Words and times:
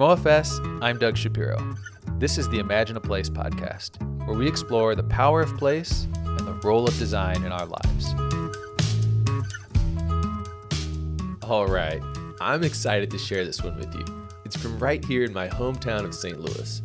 From 0.00 0.16
OFS, 0.16 0.80
I'm 0.80 0.96
Doug 0.96 1.14
Shapiro. 1.14 1.76
This 2.18 2.38
is 2.38 2.48
the 2.48 2.58
Imagine 2.58 2.96
a 2.96 3.00
Place 3.02 3.28
podcast, 3.28 4.00
where 4.26 4.34
we 4.34 4.48
explore 4.48 4.94
the 4.94 5.02
power 5.02 5.42
of 5.42 5.54
place 5.58 6.08
and 6.14 6.38
the 6.38 6.58
role 6.64 6.88
of 6.88 6.96
design 6.96 7.44
in 7.44 7.52
our 7.52 7.66
lives. 7.66 8.14
All 11.42 11.66
right, 11.66 12.00
I'm 12.40 12.64
excited 12.64 13.10
to 13.10 13.18
share 13.18 13.44
this 13.44 13.62
one 13.62 13.76
with 13.76 13.94
you. 13.94 14.06
It's 14.46 14.56
from 14.56 14.78
right 14.78 15.04
here 15.04 15.24
in 15.24 15.34
my 15.34 15.48
hometown 15.48 16.06
of 16.06 16.14
St. 16.14 16.40
Louis. 16.40 16.80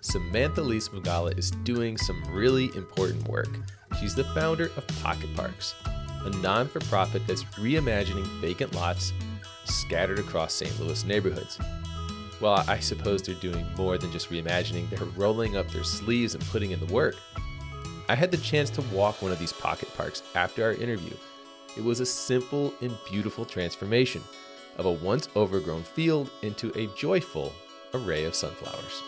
Samantha 0.00 0.62
Lee 0.62 0.78
Smagala 0.78 1.38
is 1.38 1.52
doing 1.62 1.96
some 1.96 2.20
really 2.32 2.74
important 2.74 3.28
work. 3.28 3.60
She's 4.00 4.16
the 4.16 4.24
founder 4.34 4.72
of 4.76 4.84
Pocket 5.04 5.32
Parks, 5.36 5.76
a 6.24 6.30
non 6.30 6.66
for 6.66 6.80
profit 6.80 7.28
that's 7.28 7.44
reimagining 7.44 8.26
vacant 8.40 8.74
lots 8.74 9.12
scattered 9.66 10.18
across 10.18 10.52
St. 10.52 10.80
Louis 10.80 11.04
neighborhoods. 11.04 11.60
Well, 12.40 12.64
I 12.68 12.80
suppose 12.80 13.22
they're 13.22 13.34
doing 13.36 13.66
more 13.76 13.96
than 13.96 14.12
just 14.12 14.30
reimagining, 14.30 14.90
they're 14.90 15.06
rolling 15.16 15.56
up 15.56 15.68
their 15.70 15.84
sleeves 15.84 16.34
and 16.34 16.44
putting 16.46 16.72
in 16.72 16.80
the 16.80 16.92
work. 16.92 17.16
I 18.08 18.14
had 18.14 18.30
the 18.30 18.36
chance 18.36 18.70
to 18.70 18.82
walk 18.82 19.22
one 19.22 19.32
of 19.32 19.38
these 19.38 19.52
pocket 19.52 19.88
parks 19.96 20.22
after 20.34 20.62
our 20.64 20.74
interview. 20.74 21.14
It 21.76 21.82
was 21.82 22.00
a 22.00 22.06
simple 22.06 22.72
and 22.80 22.96
beautiful 23.10 23.44
transformation 23.44 24.22
of 24.76 24.86
a 24.86 24.92
once 24.92 25.28
overgrown 25.34 25.82
field 25.82 26.30
into 26.42 26.70
a 26.78 26.86
joyful 26.94 27.52
array 27.94 28.24
of 28.24 28.34
sunflowers. 28.34 29.02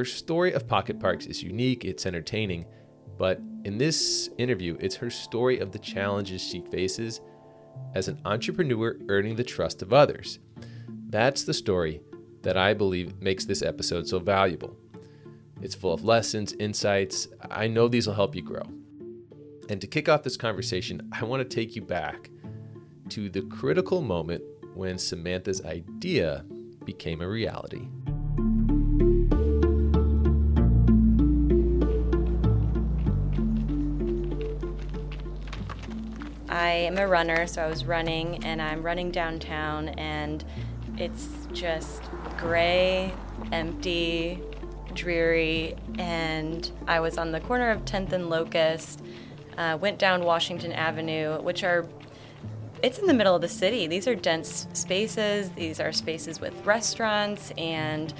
Her 0.00 0.04
story 0.06 0.54
of 0.54 0.66
pocket 0.66 0.98
parks 0.98 1.26
is 1.26 1.42
unique, 1.42 1.84
it's 1.84 2.06
entertaining, 2.06 2.64
but 3.18 3.38
in 3.66 3.76
this 3.76 4.30
interview, 4.38 4.78
it's 4.80 4.96
her 4.96 5.10
story 5.10 5.58
of 5.58 5.72
the 5.72 5.78
challenges 5.78 6.40
she 6.40 6.62
faces 6.62 7.20
as 7.94 8.08
an 8.08 8.18
entrepreneur 8.24 8.96
earning 9.10 9.36
the 9.36 9.44
trust 9.44 9.82
of 9.82 9.92
others. 9.92 10.38
That's 11.10 11.44
the 11.44 11.52
story 11.52 12.00
that 12.40 12.56
I 12.56 12.72
believe 12.72 13.20
makes 13.20 13.44
this 13.44 13.60
episode 13.60 14.08
so 14.08 14.18
valuable. 14.18 14.74
It's 15.60 15.74
full 15.74 15.92
of 15.92 16.02
lessons, 16.02 16.54
insights. 16.54 17.28
I 17.50 17.68
know 17.68 17.86
these 17.86 18.06
will 18.06 18.14
help 18.14 18.34
you 18.34 18.40
grow. 18.40 18.64
And 19.68 19.82
to 19.82 19.86
kick 19.86 20.08
off 20.08 20.22
this 20.22 20.38
conversation, 20.38 21.10
I 21.12 21.26
want 21.26 21.42
to 21.42 21.56
take 21.56 21.76
you 21.76 21.82
back 21.82 22.30
to 23.10 23.28
the 23.28 23.42
critical 23.42 24.00
moment 24.00 24.42
when 24.72 24.96
Samantha's 24.96 25.62
idea 25.66 26.46
became 26.86 27.20
a 27.20 27.28
reality. 27.28 27.86
I 36.70 36.74
am 36.74 36.98
a 36.98 37.08
runner, 37.08 37.48
so 37.48 37.64
I 37.64 37.66
was 37.66 37.84
running 37.84 38.44
and 38.44 38.62
I'm 38.62 38.84
running 38.84 39.10
downtown 39.10 39.88
and 39.88 40.44
it's 40.98 41.26
just 41.52 42.00
gray, 42.36 43.12
empty, 43.50 44.40
dreary, 44.94 45.74
and 45.98 46.70
I 46.86 47.00
was 47.00 47.18
on 47.18 47.32
the 47.32 47.40
corner 47.40 47.72
of 47.72 47.84
10th 47.86 48.12
and 48.12 48.30
Locust, 48.30 49.02
uh, 49.58 49.78
went 49.80 49.98
down 49.98 50.22
Washington 50.22 50.70
Avenue, 50.70 51.42
which 51.42 51.64
are 51.64 51.88
it's 52.84 52.98
in 52.98 53.06
the 53.06 53.14
middle 53.14 53.34
of 53.34 53.42
the 53.42 53.48
city. 53.48 53.88
These 53.88 54.06
are 54.06 54.14
dense 54.14 54.68
spaces. 54.72 55.50
These 55.50 55.80
are 55.80 55.90
spaces 55.90 56.40
with 56.40 56.54
restaurants 56.64 57.50
and 57.58 58.14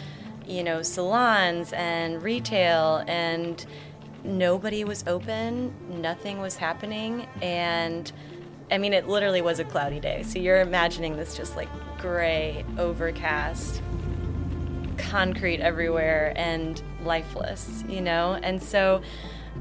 you 0.45 0.65
know 0.65 0.83
salons 0.83 1.73
and 1.73 2.21
retail 2.21 3.05
and 3.07 3.65
nobody 4.25 4.83
was 4.83 5.05
open, 5.07 5.73
nothing 6.03 6.41
was 6.41 6.57
happening, 6.57 7.29
and 7.41 8.13
I 8.71 8.79
mean, 8.79 8.93
it 8.93 9.09
literally 9.09 9.43
was 9.43 9.59
a 9.59 9.65
cloudy 9.65 10.01
day. 10.01 10.23
So 10.23 10.39
you're 10.39 10.61
imagining 10.61 11.17
this 11.17 11.37
just 11.37 11.57
like 11.57 11.69
gray, 11.99 12.65
overcast, 12.79 13.83
concrete 14.97 15.61
everywhere, 15.61 16.33
and 16.37 16.81
lifeless, 17.03 17.85
you 17.89 18.01
know? 18.01 18.39
And 18.43 18.63
so 18.63 19.03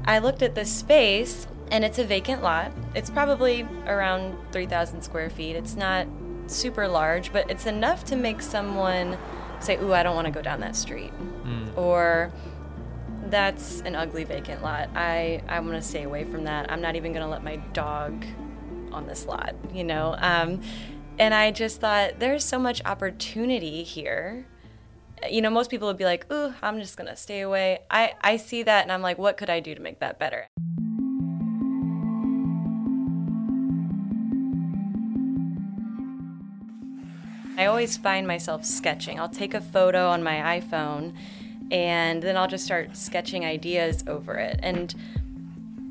I 0.04 0.18
looked 0.18 0.42
at 0.42 0.54
this 0.54 0.70
space, 0.70 1.46
and 1.70 1.84
it's 1.84 1.98
a 1.98 2.04
vacant 2.04 2.42
lot. 2.42 2.72
It's 2.94 3.10
probably 3.10 3.66
around 3.86 4.36
3,000 4.52 5.02
square 5.02 5.30
feet. 5.30 5.56
It's 5.56 5.76
not 5.76 6.06
super 6.46 6.88
large, 6.88 7.32
but 7.32 7.50
it's 7.50 7.66
enough 7.66 8.04
to 8.06 8.16
make 8.16 8.42
someone 8.42 9.16
say, 9.60 9.76
Ooh, 9.76 9.92
I 9.92 10.02
don't 10.02 10.14
want 10.14 10.26
to 10.26 10.32
go 10.32 10.42
down 10.42 10.60
that 10.60 10.74
street. 10.74 11.12
Mm. 11.44 11.76
Or, 11.76 12.32
that's 13.30 13.80
an 13.82 13.94
ugly 13.94 14.24
vacant 14.24 14.62
lot. 14.62 14.90
I, 14.94 15.42
I 15.48 15.60
want 15.60 15.74
to 15.74 15.82
stay 15.82 16.02
away 16.02 16.24
from 16.24 16.44
that. 16.44 16.70
I'm 16.70 16.80
not 16.80 16.96
even 16.96 17.12
going 17.12 17.24
to 17.24 17.30
let 17.30 17.44
my 17.44 17.56
dog 17.72 18.24
on 18.92 19.06
this 19.06 19.26
lot, 19.26 19.54
you 19.72 19.84
know? 19.84 20.16
Um, 20.18 20.60
and 21.18 21.34
I 21.34 21.50
just 21.50 21.80
thought 21.80 22.18
there's 22.18 22.44
so 22.44 22.58
much 22.58 22.82
opportunity 22.84 23.82
here. 23.82 24.46
You 25.30 25.42
know, 25.42 25.50
most 25.50 25.70
people 25.70 25.86
would 25.88 25.98
be 25.98 26.04
like, 26.04 26.30
ooh, 26.32 26.54
I'm 26.62 26.80
just 26.80 26.96
to 27.08 27.16
stay 27.16 27.42
away. 27.42 27.80
I, 27.90 28.14
I 28.22 28.36
see 28.36 28.62
that 28.62 28.82
and 28.82 28.90
I'm 28.90 29.02
like, 29.02 29.18
what 29.18 29.36
could 29.36 29.50
I 29.50 29.60
do 29.60 29.74
to 29.74 29.80
make 29.80 30.00
that 30.00 30.18
better? 30.18 30.48
I 37.58 37.66
always 37.66 37.98
find 37.98 38.26
myself 38.26 38.64
sketching. 38.64 39.20
I'll 39.20 39.28
take 39.28 39.52
a 39.52 39.60
photo 39.60 40.08
on 40.08 40.22
my 40.22 40.60
iPhone 40.60 41.12
and 41.70 42.22
then 42.22 42.36
I'll 42.36 42.48
just 42.48 42.64
start 42.64 42.96
sketching 42.96 43.44
ideas 43.44 44.02
over 44.06 44.36
it. 44.36 44.58
And 44.62 44.94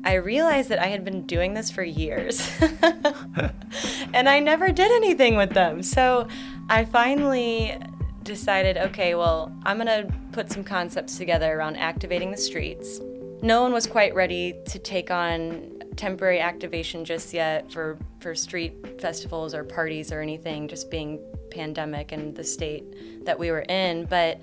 I 0.04 0.14
realized 0.14 0.68
that 0.70 0.78
I 0.78 0.86
had 0.86 1.04
been 1.04 1.26
doing 1.26 1.54
this 1.54 1.70
for 1.70 1.82
years 1.82 2.50
and 4.14 4.28
I 4.28 4.40
never 4.40 4.68
did 4.68 4.90
anything 4.90 5.36
with 5.36 5.50
them. 5.50 5.82
So 5.82 6.26
I 6.68 6.84
finally 6.84 7.78
decided 8.22 8.76
okay, 8.76 9.14
well, 9.14 9.52
I'm 9.64 9.78
going 9.78 9.86
to 9.86 10.12
put 10.32 10.50
some 10.50 10.64
concepts 10.64 11.16
together 11.16 11.58
around 11.58 11.76
activating 11.76 12.30
the 12.30 12.36
streets. 12.36 13.00
No 13.42 13.62
one 13.62 13.72
was 13.72 13.86
quite 13.86 14.14
ready 14.14 14.54
to 14.66 14.78
take 14.78 15.10
on 15.10 15.80
temporary 15.96 16.40
activation 16.40 17.04
just 17.04 17.34
yet 17.34 17.70
for, 17.72 17.98
for 18.20 18.34
street 18.34 19.00
festivals 19.00 19.54
or 19.54 19.64
parties 19.64 20.12
or 20.12 20.20
anything, 20.20 20.68
just 20.68 20.90
being 20.90 21.18
pandemic 21.50 22.12
and 22.12 22.36
the 22.36 22.44
state 22.44 23.24
that 23.24 23.38
we 23.38 23.50
were 23.50 23.62
in. 23.68 24.04
But 24.04 24.40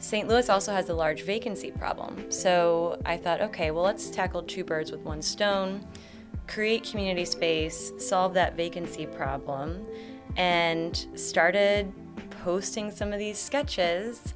St. 0.00 0.26
Louis 0.26 0.48
also 0.48 0.72
has 0.72 0.88
a 0.88 0.94
large 0.94 1.22
vacancy 1.22 1.70
problem. 1.70 2.32
So 2.32 3.00
I 3.04 3.18
thought, 3.18 3.42
okay, 3.42 3.70
well, 3.70 3.84
let's 3.84 4.08
tackle 4.08 4.42
two 4.42 4.64
birds 4.64 4.90
with 4.90 5.02
one 5.02 5.20
stone, 5.20 5.86
create 6.48 6.84
community 6.90 7.26
space, 7.26 7.92
solve 7.98 8.32
that 8.34 8.56
vacancy 8.56 9.04
problem, 9.06 9.86
and 10.36 11.06
started 11.14 11.92
posting 12.42 12.90
some 12.90 13.12
of 13.12 13.18
these 13.18 13.38
sketches 13.38 14.32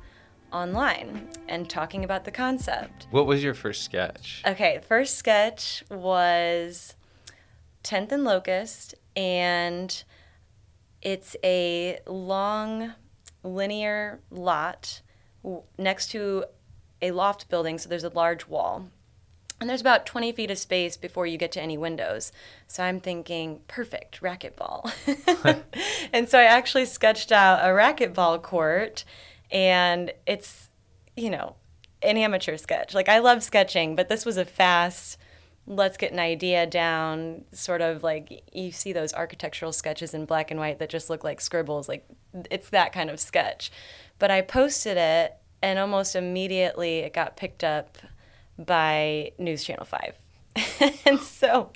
online 0.52 1.28
and 1.48 1.68
talking 1.68 2.04
about 2.04 2.24
the 2.24 2.30
concept. 2.30 3.06
What 3.10 3.24
was 3.26 3.42
your 3.42 3.54
first 3.54 3.84
sketch? 3.84 4.42
Okay, 4.46 4.80
first 4.86 5.16
sketch 5.16 5.82
was 5.90 6.94
10th 7.84 8.12
and 8.12 8.24
Locust, 8.24 8.94
and 9.16 10.04
it's 11.00 11.36
a 11.42 12.00
long 12.06 12.92
linear 13.42 14.20
lot 14.30 15.00
next 15.78 16.10
to 16.12 16.44
a 17.02 17.10
loft 17.10 17.48
building, 17.48 17.78
so 17.78 17.88
there's 17.88 18.04
a 18.04 18.08
large 18.08 18.46
wall. 18.48 18.88
And 19.60 19.70
there's 19.70 19.80
about 19.80 20.04
20 20.04 20.32
feet 20.32 20.50
of 20.50 20.58
space 20.58 20.96
before 20.96 21.26
you 21.26 21.38
get 21.38 21.52
to 21.52 21.62
any 21.62 21.78
windows. 21.78 22.32
So 22.66 22.82
I'm 22.82 23.00
thinking, 23.00 23.60
perfect, 23.68 24.20
racquetball. 24.20 24.92
and 26.12 26.28
so 26.28 26.38
I 26.38 26.44
actually 26.44 26.86
sketched 26.86 27.30
out 27.30 27.60
a 27.60 27.68
racquetball 27.68 28.42
court, 28.42 29.04
and 29.50 30.12
it's, 30.26 30.70
you 31.16 31.30
know, 31.30 31.56
an 32.02 32.16
amateur 32.16 32.56
sketch. 32.56 32.94
Like 32.94 33.08
I 33.08 33.20
love 33.20 33.42
sketching, 33.42 33.96
but 33.96 34.08
this 34.08 34.26
was 34.26 34.36
a 34.36 34.44
fast, 34.44 35.18
let's 35.66 35.96
get 35.96 36.12
an 36.12 36.18
idea 36.18 36.66
down, 36.66 37.44
sort 37.52 37.80
of 37.80 38.02
like 38.02 38.42
you 38.52 38.70
see 38.70 38.92
those 38.92 39.14
architectural 39.14 39.72
sketches 39.72 40.12
in 40.12 40.26
black 40.26 40.50
and 40.50 40.60
white 40.60 40.78
that 40.78 40.90
just 40.90 41.08
look 41.08 41.24
like 41.24 41.40
scribbles. 41.40 41.88
Like 41.88 42.06
it's 42.50 42.70
that 42.70 42.92
kind 42.92 43.08
of 43.08 43.18
sketch. 43.18 43.72
But 44.18 44.30
I 44.30 44.40
posted 44.42 44.96
it, 44.96 45.36
and 45.62 45.78
almost 45.78 46.16
immediately 46.16 46.98
it 46.98 47.12
got 47.12 47.36
picked 47.36 47.64
up 47.64 47.98
by 48.58 49.32
News 49.38 49.64
Channel 49.64 49.84
5. 49.84 50.14
and 51.04 51.18
so 51.18 51.70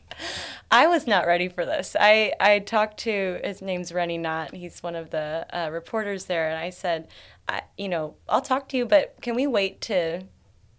I 0.70 0.87
was 0.87 1.06
not 1.06 1.26
ready 1.26 1.49
for 1.49 1.67
this. 1.67 1.96
I, 1.99 2.32
I 2.38 2.61
talked 2.61 2.99
to, 3.00 3.40
his 3.43 3.61
name's 3.61 3.93
Rennie 3.93 4.19
Knott. 4.19 4.55
He's 4.55 4.82
one 4.82 4.94
of 4.94 5.11
the 5.11 5.46
uh, 5.52 5.70
reporters 5.70 6.26
there. 6.26 6.49
And 6.49 6.58
I 6.58 6.70
said, 6.70 7.08
I, 7.49 7.62
you 7.76 7.88
know, 7.88 8.14
I'll 8.29 8.43
talk 8.43 8.69
to 8.69 8.76
you, 8.76 8.87
but 8.87 9.17
can 9.20 9.35
we 9.35 9.46
wait 9.46 9.81
to, 9.82 10.23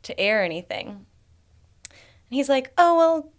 to 0.04 0.20
air 0.20 0.44
anything? 0.44 0.88
And 0.88 1.06
he's 2.30 2.48
like, 2.50 2.72
oh, 2.78 2.96
well, 2.96 3.32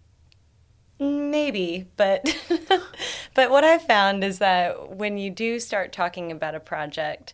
Maybe, 1.01 1.87
but 1.97 2.23
but 3.33 3.49
what 3.49 3.63
I've 3.63 3.81
found 3.81 4.23
is 4.23 4.37
that 4.37 4.97
when 4.97 5.17
you 5.17 5.31
do 5.31 5.59
start 5.59 5.91
talking 5.91 6.31
about 6.31 6.53
a 6.53 6.59
project, 6.59 7.33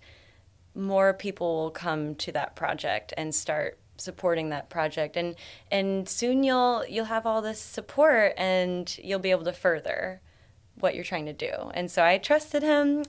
more 0.77 1.13
people 1.13 1.63
will 1.63 1.71
come 1.71 2.15
to 2.15 2.31
that 2.31 2.55
project 2.55 3.13
and 3.17 3.33
start 3.33 3.79
supporting 3.99 4.49
that 4.49 4.69
project 4.69 5.17
and 5.17 5.35
and 5.71 6.07
soon 6.07 6.43
you'll 6.43 6.85
you'll 6.87 7.05
have 7.05 7.25
all 7.25 7.41
this 7.41 7.59
support 7.59 8.31
and 8.37 8.95
you'll 9.03 9.17
be 9.17 9.31
able 9.31 9.43
to 9.43 9.51
further 9.51 10.21
what 10.79 10.93
you're 10.93 11.03
trying 11.03 11.25
to 11.25 11.33
do. 11.33 11.71
And 11.73 11.89
so 11.89 12.05
I 12.05 12.19
trusted 12.19 12.61
him. 12.61 13.03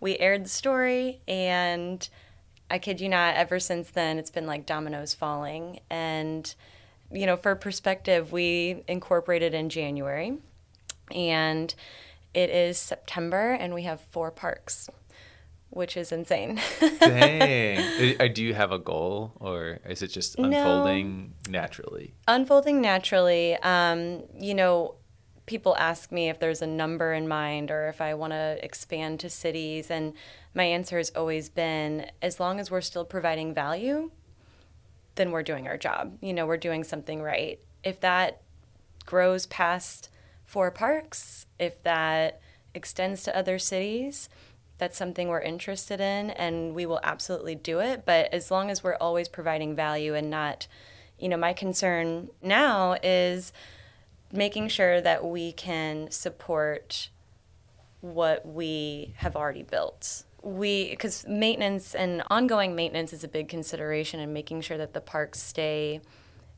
We 0.00 0.16
aired 0.18 0.46
the 0.46 0.48
story 0.48 1.20
and 1.28 2.08
I 2.70 2.78
kid 2.78 3.00
you 3.00 3.10
not, 3.10 3.34
ever 3.34 3.60
since 3.60 3.90
then 3.90 4.18
it's 4.18 4.30
been 4.30 4.46
like 4.46 4.64
dominoes 4.64 5.12
falling 5.12 5.80
and 5.90 6.54
you 7.12 7.26
know, 7.26 7.36
for 7.36 7.54
perspective, 7.56 8.30
we 8.30 8.84
incorporated 8.86 9.52
in 9.52 9.68
January 9.68 10.38
and 11.12 11.74
it 12.32 12.50
is 12.50 12.78
September 12.78 13.50
and 13.50 13.74
we 13.74 13.82
have 13.82 14.00
four 14.00 14.30
parks, 14.30 14.88
which 15.70 15.96
is 15.96 16.12
insane. 16.12 16.60
Dang. 17.00 18.20
Uh, 18.20 18.28
do 18.28 18.42
you 18.42 18.54
have 18.54 18.72
a 18.72 18.78
goal 18.78 19.32
or 19.40 19.78
is 19.88 20.02
it 20.02 20.08
just 20.08 20.38
unfolding 20.38 21.34
no. 21.46 21.52
naturally? 21.52 22.14
Unfolding 22.28 22.80
naturally. 22.80 23.56
Um, 23.56 24.24
you 24.38 24.54
know, 24.54 24.96
people 25.46 25.76
ask 25.76 26.12
me 26.12 26.28
if 26.28 26.38
there's 26.38 26.62
a 26.62 26.66
number 26.66 27.12
in 27.12 27.26
mind 27.26 27.70
or 27.70 27.88
if 27.88 28.00
I 28.00 28.14
want 28.14 28.32
to 28.32 28.58
expand 28.62 29.20
to 29.20 29.30
cities. 29.30 29.90
And 29.90 30.12
my 30.54 30.64
answer 30.64 30.96
has 30.98 31.10
always 31.10 31.48
been 31.48 32.10
as 32.20 32.40
long 32.40 32.60
as 32.60 32.70
we're 32.70 32.80
still 32.80 33.04
providing 33.04 33.54
value, 33.54 34.10
then 35.14 35.30
we're 35.30 35.42
doing 35.42 35.68
our 35.68 35.76
job. 35.76 36.18
You 36.20 36.32
know, 36.32 36.46
we're 36.46 36.56
doing 36.56 36.84
something 36.84 37.22
right. 37.22 37.60
If 37.84 38.00
that 38.00 38.42
grows 39.06 39.46
past 39.46 40.08
four 40.44 40.70
parks, 40.70 41.46
if 41.58 41.82
that 41.84 42.40
extends 42.74 43.22
to 43.24 43.36
other 43.36 43.58
cities, 43.58 44.28
that's 44.80 44.98
something 44.98 45.28
we're 45.28 45.40
interested 45.40 46.00
in 46.00 46.30
and 46.30 46.74
we 46.74 46.86
will 46.86 46.98
absolutely 47.04 47.54
do 47.54 47.78
it. 47.78 48.04
But 48.04 48.34
as 48.34 48.50
long 48.50 48.70
as 48.70 48.82
we're 48.82 48.96
always 49.00 49.28
providing 49.28 49.76
value 49.76 50.14
and 50.14 50.28
not, 50.28 50.66
you 51.18 51.28
know, 51.28 51.36
my 51.36 51.52
concern 51.52 52.30
now 52.42 52.96
is 53.02 53.52
making 54.32 54.68
sure 54.68 55.00
that 55.00 55.24
we 55.24 55.52
can 55.52 56.10
support 56.10 57.10
what 58.00 58.44
we 58.44 59.14
have 59.18 59.36
already 59.36 59.62
built 59.62 60.24
we 60.42 60.90
because 60.90 61.26
maintenance 61.26 61.94
and 61.94 62.22
ongoing 62.30 62.74
maintenance 62.74 63.12
is 63.12 63.24
a 63.24 63.28
big 63.28 63.48
consideration 63.48 64.20
and 64.20 64.32
making 64.32 64.60
sure 64.60 64.78
that 64.78 64.94
the 64.94 65.00
parks 65.00 65.42
stay 65.42 66.00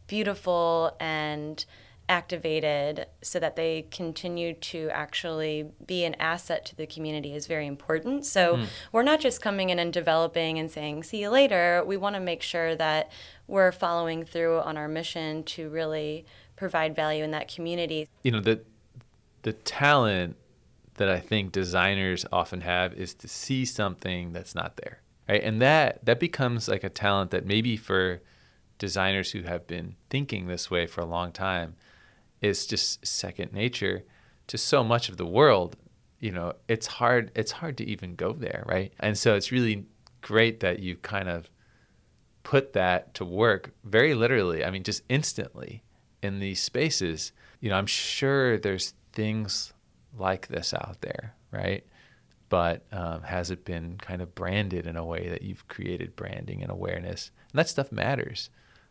beautiful 0.07 0.97
and 1.01 1.65
activated 2.13 3.07
so 3.23 3.41
that 3.41 3.57
they 3.57 3.87
continue 3.91 4.53
to 4.53 4.91
actually 4.93 5.65
be 5.87 6.05
an 6.05 6.15
asset 6.17 6.67
to 6.67 6.77
the 6.77 6.87
community 6.87 7.35
is 7.35 7.47
very 7.47 7.67
important. 7.67 8.27
So 8.27 8.59
mm. 8.59 8.67
we're 8.93 9.03
not 9.03 9.19
just 9.19 9.41
coming 9.41 9.71
in 9.71 9.79
and 9.79 9.91
developing 9.91 10.59
and 10.59 10.71
saying, 10.71 11.05
see 11.05 11.23
you 11.23 11.31
later. 11.31 11.83
We 11.87 11.97
want 11.97 12.15
to 12.17 12.21
make 12.21 12.43
sure 12.43 12.77
that 12.77 13.11
we're 13.47 13.73
following 13.73 14.27
through 14.27 14.61
on 14.61 14.77
our 14.77 14.89
mission 14.89 15.43
to 15.45 15.71
really 15.71 16.27
provide 16.55 16.95
value 16.95 17.25
in 17.25 17.31
that 17.31 17.49
community. 17.49 18.09
You 18.23 18.33
know, 18.33 18.41
the 18.41 18.61
the 19.41 19.55
talent 19.55 20.37
that 20.97 21.09
I 21.09 21.19
think 21.19 21.51
designers 21.51 22.27
often 22.31 22.61
have 22.61 22.93
is 22.93 23.15
to 23.15 23.27
see 23.27 23.65
something 23.65 24.33
that's 24.35 24.55
not 24.55 24.77
there. 24.77 25.01
Right? 25.27 25.43
And 25.43 25.63
that 25.63 26.05
that 26.05 26.21
becomes 26.21 26.69
like 26.69 26.85
a 26.85 26.91
talent 26.91 27.31
that 27.31 27.47
maybe 27.47 27.79
for 27.79 28.21
designers 28.77 29.31
who 29.31 29.43
have 29.43 29.67
been 29.67 29.97
thinking 30.11 30.47
this 30.47 30.71
way 30.71 30.87
for 30.87 31.01
a 31.01 31.07
long 31.07 31.33
time 31.33 31.75
is 32.43 32.67
just 32.67 33.07
second 33.07 33.53
nature 33.53 34.05
to 34.49 34.59
so 34.59 34.85
much 34.85 35.09
of 35.09 35.17
the 35.17 35.27
world. 35.27 35.77
You 36.19 36.33
know, 36.33 36.53
it's 36.69 36.87
hard 36.87 37.33
it's 37.35 37.53
hard 37.53 37.79
to 37.79 37.85
even 37.85 38.17
go 38.17 38.33
there, 38.33 38.65
right? 38.67 38.93
And 39.01 39.17
so 39.17 39.35
it's 39.35 39.51
really 39.51 39.87
great 40.21 40.61
that 40.61 40.81
you 40.81 40.97
kind 40.97 41.29
of 41.29 41.49
put 42.43 42.73
that 42.75 43.15
to 43.15 43.25
work 43.25 43.71
very 43.85 44.15
literally. 44.15 44.65
I 44.65 44.71
mean, 44.71 44.83
just 44.83 45.03
instantly 45.09 45.83
in 46.23 46.41
these 46.41 46.63
spaces. 46.63 47.33
You 47.61 47.71
know, 47.71 47.77
I'm 47.77 47.87
sure 47.87 48.59
there's 48.59 48.95
things 49.13 49.73
like 50.17 50.49
this 50.49 50.75
out 50.75 51.01
there, 51.01 51.35
right? 51.51 51.87
But 52.49 52.85
um, 52.93 53.23
has 53.23 53.51
it 53.51 53.65
been 53.65 53.97
kind 53.99 54.21
of 54.21 54.35
branded 54.35 54.87
in 54.87 54.97
a 54.97 55.05
way 55.05 55.29
that 55.29 55.43
you've 55.43 55.69
created 55.69 56.17
branding 56.17 56.63
and 56.63 56.71
awareness? 56.71 57.31
And 57.51 57.59
that 57.59 57.69
stuff 57.69 57.91
matters. 57.91 58.51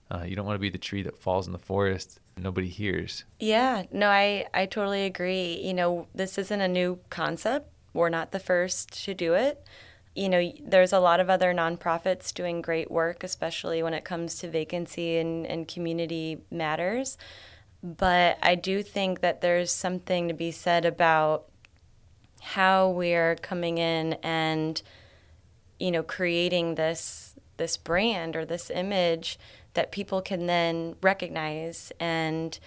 Uh, 0.10 0.24
you 0.26 0.36
don't 0.36 0.46
want 0.46 0.56
to 0.56 0.62
be 0.62 0.70
the 0.70 0.78
tree 0.78 1.04
that 1.04 1.18
falls 1.18 1.46
in 1.46 1.54
the 1.54 1.60
forest 1.60 2.20
nobody 2.38 2.68
hears. 2.68 3.24
Yeah, 3.40 3.84
no, 3.92 4.10
I, 4.10 4.46
I 4.54 4.66
totally 4.66 5.06
agree. 5.06 5.62
You 5.64 5.74
know, 5.74 6.08
this 6.14 6.38
isn't 6.38 6.62
a 6.62 6.68
new 6.68 7.00
concept. 7.10 7.70
We're 7.94 8.10
not 8.10 8.32
the 8.32 8.40
first 8.40 9.04
to 9.06 9.14
do 9.14 9.34
it. 9.34 9.64
You 10.16 10.30
know, 10.30 10.52
there's 10.64 10.94
a 10.94 11.00
lot 11.00 11.20
of 11.20 11.30
other 11.30 11.54
nonprofits 11.54 12.34
doing 12.34 12.62
great 12.62 12.92
work, 12.92 13.24
especially 13.24 13.82
when 13.82 13.94
it 13.94 14.04
comes 14.04 14.36
to 14.40 14.50
vacancy 14.50 15.18
and, 15.18 15.46
and 15.46 15.68
community 15.68 16.42
matters. 16.52 17.18
But 17.84 18.38
I 18.44 18.56
do 18.56 18.84
think 18.84 19.22
that 19.22 19.42
there's 19.42 19.72
something 19.72 20.28
to 20.28 20.34
be 20.34 20.52
said 20.52 20.86
about 20.86 21.46
how 22.42 22.90
we're 22.90 23.36
coming 23.36 23.78
in 23.78 24.14
and 24.24 24.82
you 25.80 25.92
know 25.92 26.02
creating 26.02 26.76
this 26.76 27.36
this 27.58 27.78
brand 27.78 28.36
or 28.36 28.46
this 28.46 28.72
image 28.72 29.38
that 29.74 29.92
people 29.92 30.22
can 30.22 30.48
then 30.48 30.96
recognize 31.02 31.92
and 32.00 32.60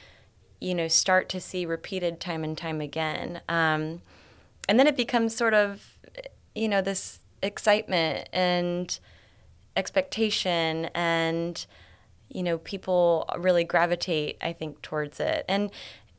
you 0.61 0.75
know 0.75 0.89
start 0.89 1.29
to 1.29 1.41
see 1.41 1.67
repeated 1.67 2.21
time 2.21 2.45
and 2.45 2.57
time 2.57 2.81
again 2.81 3.41
um, 3.49 4.01
and 4.69 4.79
then 4.79 4.87
it 4.87 4.97
becomes 4.97 5.37
sort 5.37 5.55
of 5.55 5.99
you 6.55 6.69
know 6.69 6.81
this 6.81 7.21
excitement 7.43 8.29
and 8.33 8.99
expectation 9.77 10.87
and 10.95 11.67
you 12.35 12.43
know, 12.43 12.59
people 12.59 13.29
really 13.39 13.65
gravitate, 13.65 14.37
I 14.43 14.53
think, 14.53 14.83
towards 14.83 15.21
it. 15.21 15.45
And, 15.49 15.71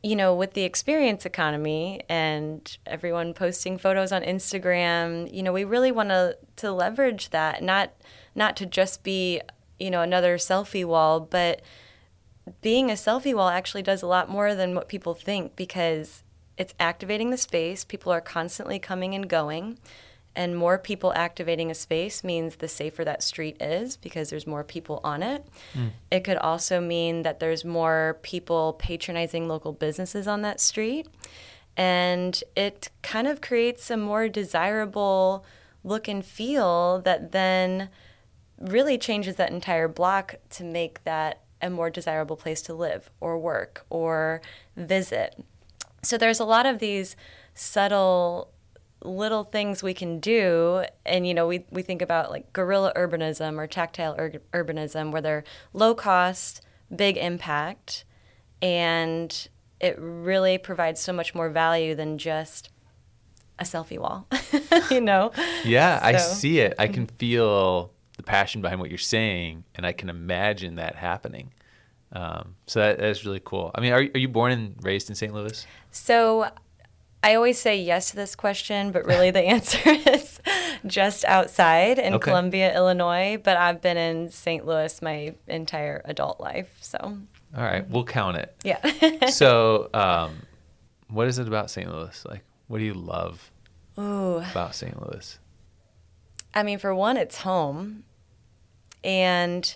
you 0.01 0.15
know, 0.15 0.33
with 0.33 0.53
the 0.53 0.63
experience 0.63 1.25
economy 1.25 2.01
and 2.07 2.77
everyone 2.85 3.33
posting 3.33 3.77
photos 3.77 4.11
on 4.11 4.21
Instagram, 4.21 5.31
you 5.31 5.43
know, 5.43 5.51
we 5.51 5.63
really 5.65 5.91
want 5.91 6.09
to 6.09 6.37
to 6.57 6.71
leverage 6.71 7.29
that, 7.31 7.61
not 7.61 7.91
not 8.33 8.55
to 8.57 8.65
just 8.65 9.03
be, 9.03 9.41
you 9.79 9.91
know, 9.91 10.01
another 10.01 10.37
selfie 10.37 10.85
wall, 10.85 11.19
but 11.19 11.61
being 12.61 12.89
a 12.89 12.93
selfie 12.93 13.33
wall 13.33 13.49
actually 13.49 13.81
does 13.81 14.01
a 14.01 14.07
lot 14.07 14.29
more 14.29 14.53
than 14.55 14.75
what 14.75 14.87
people 14.87 15.13
think 15.13 15.55
because 15.55 16.23
it's 16.57 16.73
activating 16.79 17.31
the 17.31 17.37
space. 17.37 17.83
People 17.83 18.11
are 18.11 18.21
constantly 18.21 18.79
coming 18.79 19.13
and 19.13 19.27
going 19.27 19.77
and 20.35 20.55
more 20.55 20.77
people 20.77 21.13
activating 21.15 21.71
a 21.71 21.75
space 21.75 22.23
means 22.23 22.57
the 22.57 22.67
safer 22.67 23.05
that 23.05 23.23
street 23.23 23.57
is 23.61 23.95
because 23.95 24.29
there's 24.29 24.45
more 24.45 24.63
people 24.63 24.99
on 25.03 25.23
it. 25.23 25.45
Mm. 25.73 25.91
It 26.11 26.23
could 26.23 26.37
also 26.37 26.81
mean 26.81 27.23
that 27.23 27.39
there's 27.39 27.63
more 27.63 28.19
people 28.21 28.73
patronizing 28.73 29.47
local 29.47 29.71
businesses 29.71 30.27
on 30.27 30.41
that 30.41 30.59
street. 30.59 31.07
And 31.77 32.41
it 32.55 32.89
kind 33.01 33.27
of 33.27 33.41
creates 33.41 33.89
a 33.89 33.97
more 33.97 34.27
desirable 34.27 35.45
look 35.83 36.07
and 36.07 36.25
feel 36.25 37.01
that 37.01 37.31
then 37.31 37.89
really 38.59 38.97
changes 38.97 39.35
that 39.35 39.51
entire 39.51 39.87
block 39.87 40.35
to 40.51 40.63
make 40.63 41.03
that 41.03 41.41
a 41.61 41.69
more 41.69 41.89
desirable 41.89 42.35
place 42.35 42.61
to 42.63 42.73
live 42.73 43.09
or 43.19 43.37
work 43.37 43.85
or 43.89 44.41
visit. 44.75 45.43
So 46.03 46.17
there's 46.17 46.39
a 46.39 46.45
lot 46.45 46.65
of 46.65 46.79
these 46.79 47.15
subtle 47.53 48.51
little 49.03 49.43
things 49.43 49.83
we 49.83 49.93
can 49.93 50.19
do 50.19 50.83
and 51.05 51.27
you 51.27 51.33
know 51.33 51.45
we, 51.45 51.63
we 51.69 51.83
think 51.83 52.01
about 52.01 52.31
like 52.31 52.51
guerrilla 52.53 52.91
urbanism 52.95 53.57
or 53.57 53.67
tactile 53.67 54.15
ur- 54.17 54.41
urbanism 54.51 55.11
where 55.11 55.21
they're 55.21 55.43
low 55.73 55.93
cost 55.93 56.61
big 56.95 57.15
impact 57.15 58.03
and 58.63 59.47
it 59.79 59.95
really 59.99 60.57
provides 60.57 60.99
so 60.99 61.13
much 61.13 61.35
more 61.35 61.49
value 61.49 61.93
than 61.93 62.17
just 62.17 62.69
a 63.59 63.63
selfie 63.63 63.99
wall 63.99 64.27
you 64.89 64.99
know 64.99 65.31
yeah 65.63 65.99
so. 65.99 66.05
i 66.07 66.17
see 66.17 66.59
it 66.59 66.73
i 66.79 66.87
can 66.87 67.05
feel 67.05 67.91
the 68.17 68.23
passion 68.23 68.61
behind 68.61 68.79
what 68.79 68.89
you're 68.89 68.97
saying 68.97 69.63
and 69.75 69.85
i 69.85 69.91
can 69.91 70.09
imagine 70.09 70.75
that 70.75 70.95
happening 70.95 71.51
um, 72.11 72.55
so 72.65 72.79
that, 72.79 72.97
that 72.97 73.07
is 73.07 73.25
really 73.25 73.41
cool 73.43 73.71
i 73.75 73.81
mean 73.81 73.91
are, 73.91 73.99
are 73.99 74.19
you 74.19 74.27
born 74.27 74.51
and 74.51 74.75
raised 74.83 75.09
in 75.09 75.15
st 75.15 75.33
louis 75.33 75.65
so 75.91 76.49
I 77.25 77.33
always 77.33 77.57
say 77.57 77.81
yes 77.81 78.11
to 78.11 78.15
this 78.15 78.35
question, 78.35 78.91
but 78.91 79.03
really 79.05 79.31
the 79.31 79.39
answer 79.55 79.79
is 79.83 80.39
just 80.85 81.25
outside 81.25 81.97
in 81.97 82.13
okay. 82.13 82.23
Columbia, 82.29 82.75
Illinois. 82.75 83.41
But 83.43 83.57
I've 83.57 83.81
been 83.81 83.97
in 83.97 84.29
St. 84.29 84.63
Louis 84.63 85.01
my 85.01 85.33
entire 85.47 86.03
adult 86.05 86.39
life. 86.39 86.77
So. 86.81 86.99
All 86.99 87.63
right, 87.63 87.89
we'll 87.89 88.03
count 88.03 88.37
it. 88.37 88.55
Yeah. 88.63 89.25
so, 89.29 89.89
um, 89.95 90.35
what 91.07 91.27
is 91.27 91.39
it 91.39 91.47
about 91.47 91.71
St. 91.71 91.91
Louis? 91.91 92.25
Like, 92.27 92.43
what 92.67 92.77
do 92.77 92.83
you 92.83 92.93
love 92.93 93.51
Ooh. 93.97 94.37
about 94.37 94.75
St. 94.75 94.95
Louis? 95.01 95.39
I 96.55 96.63
mean, 96.63 96.79
for 96.79 96.95
one, 96.95 97.17
it's 97.17 97.39
home. 97.39 98.05
And 99.03 99.75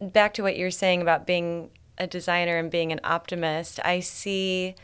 back 0.00 0.34
to 0.34 0.42
what 0.42 0.56
you're 0.56 0.70
saying 0.70 1.00
about 1.00 1.26
being 1.26 1.70
a 1.96 2.06
designer 2.06 2.58
and 2.58 2.70
being 2.70 2.92
an 2.92 3.00
optimist, 3.04 3.80
I 3.84 4.00
see 4.00 4.74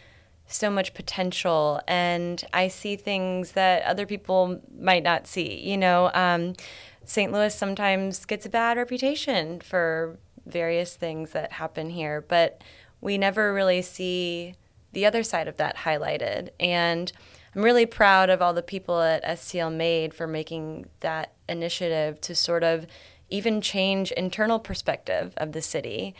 so 0.46 0.70
much 0.70 0.94
potential 0.94 1.80
and 1.88 2.44
I 2.52 2.68
see 2.68 2.96
things 2.96 3.52
that 3.52 3.82
other 3.84 4.06
people 4.06 4.60
might 4.78 5.02
not 5.02 5.26
see. 5.26 5.60
You 5.60 5.76
know, 5.76 6.10
um, 6.14 6.54
St. 7.04 7.32
Louis 7.32 7.54
sometimes 7.54 8.24
gets 8.24 8.46
a 8.46 8.50
bad 8.50 8.76
reputation 8.76 9.60
for 9.60 10.18
various 10.46 10.96
things 10.96 11.30
that 11.30 11.52
happen 11.52 11.90
here, 11.90 12.20
but 12.20 12.62
we 13.00 13.18
never 13.18 13.52
really 13.52 13.82
see 13.82 14.54
the 14.92 15.06
other 15.06 15.22
side 15.22 15.48
of 15.48 15.56
that 15.56 15.78
highlighted. 15.78 16.50
And 16.60 17.10
I'm 17.54 17.62
really 17.62 17.86
proud 17.86 18.30
of 18.30 18.42
all 18.42 18.52
the 18.52 18.62
people 18.62 19.00
at 19.00 19.24
STL 19.24 19.72
Made 19.72 20.12
for 20.12 20.26
making 20.26 20.86
that 21.00 21.32
initiative 21.48 22.20
to 22.22 22.34
sort 22.34 22.64
of 22.64 22.86
even 23.30 23.60
change 23.60 24.10
internal 24.12 24.58
perspective 24.58 25.34
of 25.36 25.52
the 25.52 25.62
city 25.62 26.14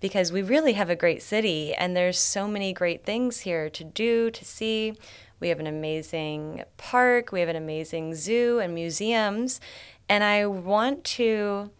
because 0.00 0.32
we 0.32 0.42
really 0.42 0.74
have 0.74 0.88
a 0.88 0.96
great 0.96 1.22
city 1.22 1.74
and 1.74 1.96
there's 1.96 2.18
so 2.18 2.48
many 2.48 2.72
great 2.72 3.04
things 3.04 3.40
here 3.40 3.68
to 3.68 3.84
do, 3.84 4.30
to 4.30 4.44
see. 4.44 4.94
We 5.40 5.48
have 5.48 5.60
an 5.60 5.66
amazing 5.66 6.64
park, 6.76 7.32
we 7.32 7.40
have 7.40 7.48
an 7.48 7.56
amazing 7.56 8.14
zoo 8.14 8.58
and 8.58 8.74
museums, 8.74 9.60
and 10.08 10.24
I 10.24 10.46
want 10.46 11.04
to 11.04 11.70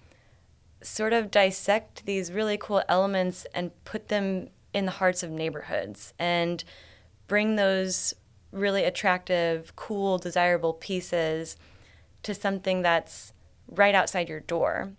sort 0.83 1.13
of 1.13 1.31
dissect 1.31 2.07
these 2.07 2.31
really 2.31 2.57
cool 2.57 2.83
elements 2.89 3.47
and 3.55 3.73
put 3.85 4.09
them 4.09 4.51
in 4.73 4.85
the 4.85 4.93
hearts 4.93 5.23
of 5.23 5.31
neighborhoods 5.31 6.13
and 6.19 6.63
bring 7.27 7.57
those 7.57 8.15
really 8.53 8.85
attractive, 8.85 9.75
cool, 9.77 10.19
desirable 10.19 10.73
pieces 10.73 11.57
to 12.23 12.35
something 12.35 12.83
that's 12.83 13.33
right 13.69 13.95
outside 13.95 14.29
your 14.29 14.41
door. 14.41 14.93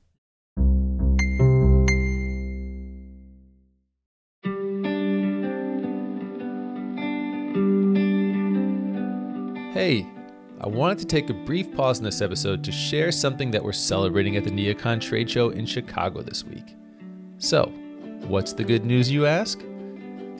Hey, 9.74 10.06
I 10.62 10.68
wanted 10.68 11.00
to 11.00 11.06
take 11.06 11.30
a 11.30 11.34
brief 11.34 11.74
pause 11.74 12.00
in 12.00 12.04
this 12.04 12.22
episode 12.22 12.64
to 12.66 12.72
share 12.72 13.12
something 13.12 13.50
that 13.52 13.64
we're 13.64 13.72
celebrating 13.72 14.36
at 14.36 14.44
the 14.44 14.52
NeoCon 14.52 15.00
trade 15.00 15.30
show 15.30 15.52
in 15.52 15.66
Chicago 15.66 16.22
this 16.22 16.44
week. 16.44 16.76
So, 17.38 17.72
what's 18.28 18.52
the 18.52 18.66
good 18.66 18.84
news, 18.84 19.10
you 19.10 19.26
ask? 19.26 19.60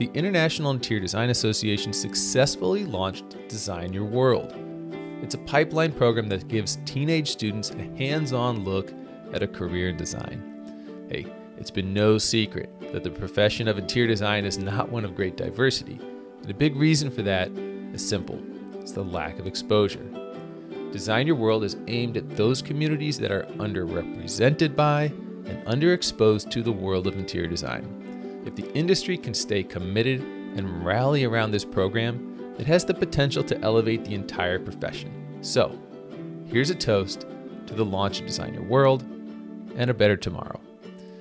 The 0.00 0.10
International 0.14 0.70
Interior 0.70 1.02
Design 1.02 1.28
Association 1.28 1.92
successfully 1.92 2.86
launched 2.86 3.36
Design 3.48 3.92
Your 3.92 4.06
World. 4.06 4.54
It's 5.22 5.34
a 5.34 5.44
pipeline 5.44 5.92
program 5.92 6.26
that 6.30 6.48
gives 6.48 6.78
teenage 6.86 7.28
students 7.28 7.68
a 7.68 7.82
hands 7.98 8.32
on 8.32 8.64
look 8.64 8.94
at 9.34 9.42
a 9.42 9.46
career 9.46 9.90
in 9.90 9.98
design. 9.98 11.06
Hey, 11.10 11.26
it's 11.58 11.70
been 11.70 11.92
no 11.92 12.16
secret 12.16 12.70
that 12.94 13.04
the 13.04 13.10
profession 13.10 13.68
of 13.68 13.76
interior 13.76 14.08
design 14.08 14.46
is 14.46 14.56
not 14.56 14.88
one 14.88 15.04
of 15.04 15.14
great 15.14 15.36
diversity, 15.36 16.00
and 16.40 16.50
a 16.50 16.54
big 16.54 16.76
reason 16.76 17.10
for 17.10 17.20
that 17.20 17.50
is 17.92 18.08
simple 18.08 18.40
it's 18.76 18.92
the 18.92 19.04
lack 19.04 19.38
of 19.38 19.46
exposure. 19.46 20.08
Design 20.92 21.26
Your 21.26 21.36
World 21.36 21.62
is 21.62 21.76
aimed 21.88 22.16
at 22.16 22.38
those 22.38 22.62
communities 22.62 23.18
that 23.18 23.30
are 23.30 23.44
underrepresented 23.58 24.74
by 24.74 25.12
and 25.44 25.62
underexposed 25.66 26.50
to 26.52 26.62
the 26.62 26.72
world 26.72 27.06
of 27.06 27.18
interior 27.18 27.48
design. 27.48 28.00
If 28.46 28.56
the 28.56 28.72
industry 28.72 29.18
can 29.18 29.34
stay 29.34 29.62
committed 29.62 30.20
and 30.20 30.84
rally 30.84 31.24
around 31.24 31.50
this 31.50 31.64
program, 31.64 32.54
it 32.58 32.66
has 32.66 32.84
the 32.84 32.94
potential 32.94 33.44
to 33.44 33.60
elevate 33.60 34.04
the 34.04 34.14
entire 34.14 34.58
profession. 34.58 35.38
So, 35.42 35.78
here's 36.46 36.70
a 36.70 36.74
toast 36.74 37.26
to 37.66 37.74
the 37.74 37.84
launch 37.84 38.20
of 38.20 38.26
Design 38.26 38.54
Your 38.54 38.64
World 38.64 39.02
and 39.76 39.90
a 39.90 39.94
better 39.94 40.16
tomorrow. 40.16 40.60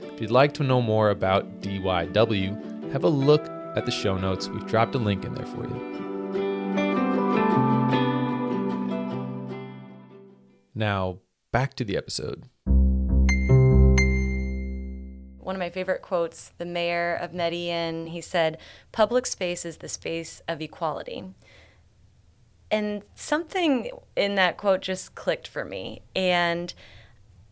If 0.02 0.22
you'd 0.22 0.32
like 0.32 0.54
to 0.56 0.64
know 0.64 0.82
more 0.82 1.10
about 1.10 1.62
DYW, 1.62 2.92
have 2.92 3.04
a 3.04 3.10
look 3.10 3.46
at 3.76 3.86
the 3.86 3.92
show 3.92 4.18
notes. 4.18 4.48
We've 4.48 4.66
dropped 4.66 4.96
a 4.96 4.98
link 4.98 5.26
in 5.26 5.34
there 5.34 5.46
for 5.46 5.64
you. 5.68 6.00
Now, 10.74 11.20
back 11.52 11.74
to 11.76 11.84
the 11.84 11.98
episode. 11.98 12.46
One 15.50 15.56
of 15.56 15.60
my 15.60 15.72
favorite 15.72 16.04
quotes, 16.04 16.52
the 16.60 16.66
mayor 16.66 17.16
of 17.16 17.34
Medellin, 17.34 18.06
he 18.06 18.22
said, 18.22 18.60
Public 18.92 19.26
space 19.26 19.66
is 19.66 19.78
the 19.78 19.90
space 19.90 20.44
of 20.48 20.62
equality. 20.62 21.24
And 22.70 23.02
something 23.16 23.90
in 24.16 24.36
that 24.36 24.58
quote 24.58 24.82
just 24.82 25.16
clicked 25.16 25.48
for 25.48 25.66
me. 25.66 26.04
And 26.16 26.72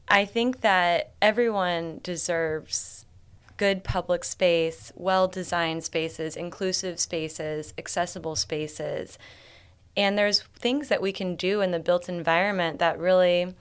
I 0.07 0.25
think 0.25 0.61
that 0.61 1.13
everyone 1.23 1.99
deserves 2.03 3.07
good 3.57 3.83
public 3.83 4.23
space, 4.23 4.91
well 4.95 5.27
designed 5.27 5.83
spaces, 5.83 6.35
inclusive 6.35 6.99
spaces, 6.99 7.73
accessible 7.79 8.35
spaces 8.35 9.17
and 9.95 10.15
there's 10.15 10.41
things 10.59 10.89
that 10.89 11.01
we 11.01 11.11
can 11.11 11.35
do 11.35 11.61
in 11.61 11.71
the 11.71 11.79
built 11.79 12.07
environment 12.07 12.77
that 12.77 12.99
really 12.99 13.55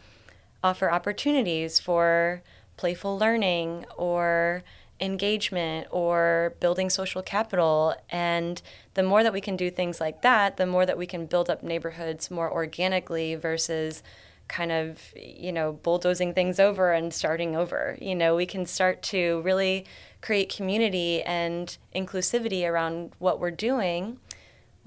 offer 0.62 0.90
opportunities 0.90 1.80
for 1.80 2.42
playful 2.76 3.18
learning 3.18 3.86
or 3.96 4.62
engagement 5.00 5.86
or 5.90 6.54
building 6.60 6.88
social 6.88 7.22
capital. 7.22 7.94
And 8.10 8.60
the 8.94 9.02
more 9.02 9.22
that 9.22 9.32
we 9.32 9.40
can 9.40 9.56
do 9.56 9.70
things 9.70 10.00
like 10.00 10.22
that, 10.22 10.56
the 10.56 10.66
more 10.66 10.86
that 10.86 10.98
we 10.98 11.06
can 11.06 11.26
build 11.26 11.50
up 11.50 11.62
neighborhoods 11.62 12.30
more 12.30 12.50
organically 12.50 13.34
versus 13.34 14.02
kind 14.48 14.70
of, 14.70 15.12
you 15.16 15.52
know, 15.52 15.72
bulldozing 15.72 16.32
things 16.32 16.60
over 16.60 16.92
and 16.92 17.12
starting 17.12 17.56
over. 17.56 17.98
You 18.00 18.14
know, 18.14 18.36
we 18.36 18.46
can 18.46 18.64
start 18.64 19.02
to 19.04 19.40
really 19.42 19.84
create 20.20 20.54
community 20.54 21.22
and 21.22 21.76
inclusivity 21.94 22.68
around 22.68 23.12
what 23.18 23.40
we're 23.40 23.50
doing 23.50 24.18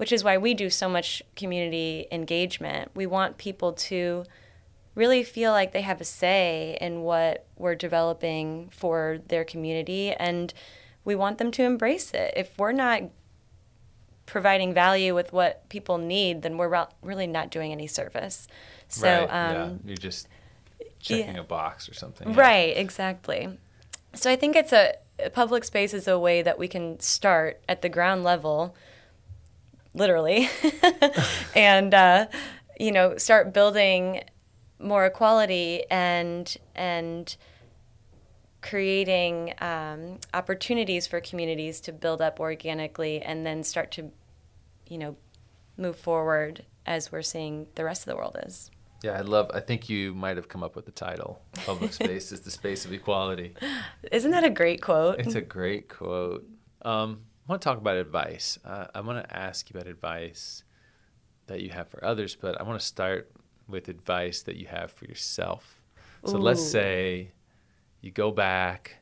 which 0.00 0.12
is 0.12 0.24
why 0.24 0.38
we 0.38 0.54
do 0.54 0.70
so 0.70 0.88
much 0.88 1.22
community 1.36 2.06
engagement. 2.10 2.90
We 2.94 3.04
want 3.04 3.36
people 3.36 3.74
to 3.74 4.24
really 4.94 5.22
feel 5.22 5.52
like 5.52 5.72
they 5.72 5.82
have 5.82 6.00
a 6.00 6.04
say 6.04 6.76
in 6.80 7.02
what 7.02 7.46
we're 7.56 7.74
developing 7.74 8.68
for 8.70 9.18
their 9.28 9.44
community 9.44 10.12
and 10.12 10.52
we 11.04 11.14
want 11.14 11.38
them 11.38 11.50
to 11.52 11.62
embrace 11.62 12.12
it. 12.12 12.34
If 12.36 12.58
we're 12.58 12.72
not 12.72 13.02
providing 14.26 14.74
value 14.74 15.14
with 15.14 15.32
what 15.32 15.68
people 15.68 15.98
need, 15.98 16.42
then 16.42 16.56
we're 16.56 16.86
really 17.02 17.26
not 17.26 17.50
doing 17.50 17.72
any 17.72 17.86
service. 17.86 18.46
So, 18.88 19.08
right, 19.08 19.24
um, 19.24 19.54
yeah. 19.54 19.70
you're 19.84 19.96
just 19.96 20.28
checking 21.00 21.34
yeah. 21.34 21.40
a 21.40 21.44
box 21.44 21.88
or 21.88 21.94
something. 21.94 22.30
Yeah. 22.30 22.40
Right, 22.40 22.76
exactly. 22.76 23.58
So 24.14 24.30
I 24.30 24.36
think 24.36 24.56
it's 24.56 24.72
a 24.72 24.94
public 25.32 25.64
space 25.64 25.94
is 25.94 26.08
a 26.08 26.18
way 26.18 26.42
that 26.42 26.58
we 26.58 26.68
can 26.68 26.98
start 27.00 27.60
at 27.68 27.82
the 27.82 27.88
ground 27.88 28.24
level 28.24 28.74
literally, 29.94 30.48
and 31.54 31.92
uh, 31.94 32.26
you 32.78 32.92
know 32.92 33.16
start 33.16 33.52
building 33.52 34.22
more 34.80 35.06
equality 35.06 35.84
and 35.90 36.56
and 36.74 37.36
creating 38.62 39.54
um, 39.60 40.18
opportunities 40.34 41.06
for 41.06 41.20
communities 41.20 41.80
to 41.80 41.92
build 41.92 42.20
up 42.20 42.40
organically 42.40 43.22
and 43.22 43.46
then 43.46 43.62
start 43.62 43.90
to 43.92 44.10
you 44.86 44.98
know 44.98 45.16
move 45.76 45.96
forward 45.96 46.64
as 46.86 47.12
we're 47.12 47.22
seeing 47.22 47.66
the 47.74 47.84
rest 47.84 48.02
of 48.02 48.06
the 48.06 48.16
world 48.16 48.36
is. 48.44 48.70
Yeah 49.02 49.12
i 49.12 49.22
love 49.22 49.50
i 49.54 49.60
think 49.60 49.88
you 49.88 50.14
might 50.14 50.36
have 50.36 50.48
come 50.48 50.62
up 50.62 50.76
with 50.76 50.84
the 50.84 50.92
title 50.92 51.40
public 51.64 51.90
space 52.02 52.32
is 52.32 52.40
the 52.40 52.50
space 52.50 52.84
of 52.84 52.92
equality. 52.92 53.54
Isn't 54.12 54.32
that 54.32 54.44
a 54.44 54.50
great 54.50 54.82
quote? 54.82 55.20
It's 55.20 55.34
a 55.34 55.40
great 55.40 55.88
quote. 55.88 56.46
Um, 56.82 57.22
I 57.46 57.52
want 57.52 57.62
to 57.62 57.68
talk 57.68 57.78
about 57.78 57.96
advice. 57.96 58.58
Uh, 58.64 58.86
I 58.94 59.00
want 59.00 59.26
to 59.26 59.36
ask 59.36 59.70
you 59.70 59.78
about 59.78 59.90
advice 59.90 60.64
that 61.46 61.62
you 61.62 61.70
have 61.70 61.88
for 61.88 62.04
others, 62.04 62.36
but 62.36 62.60
I 62.60 62.62
want 62.62 62.78
to 62.78 62.86
start 62.86 63.32
with 63.70 63.88
advice 63.88 64.42
that 64.42 64.56
you 64.56 64.66
have 64.66 64.90
for 64.90 65.06
yourself. 65.06 65.82
So 66.24 66.36
Ooh. 66.36 66.40
let's 66.40 66.64
say 66.64 67.32
you 68.00 68.10
go 68.10 68.30
back, 68.30 68.98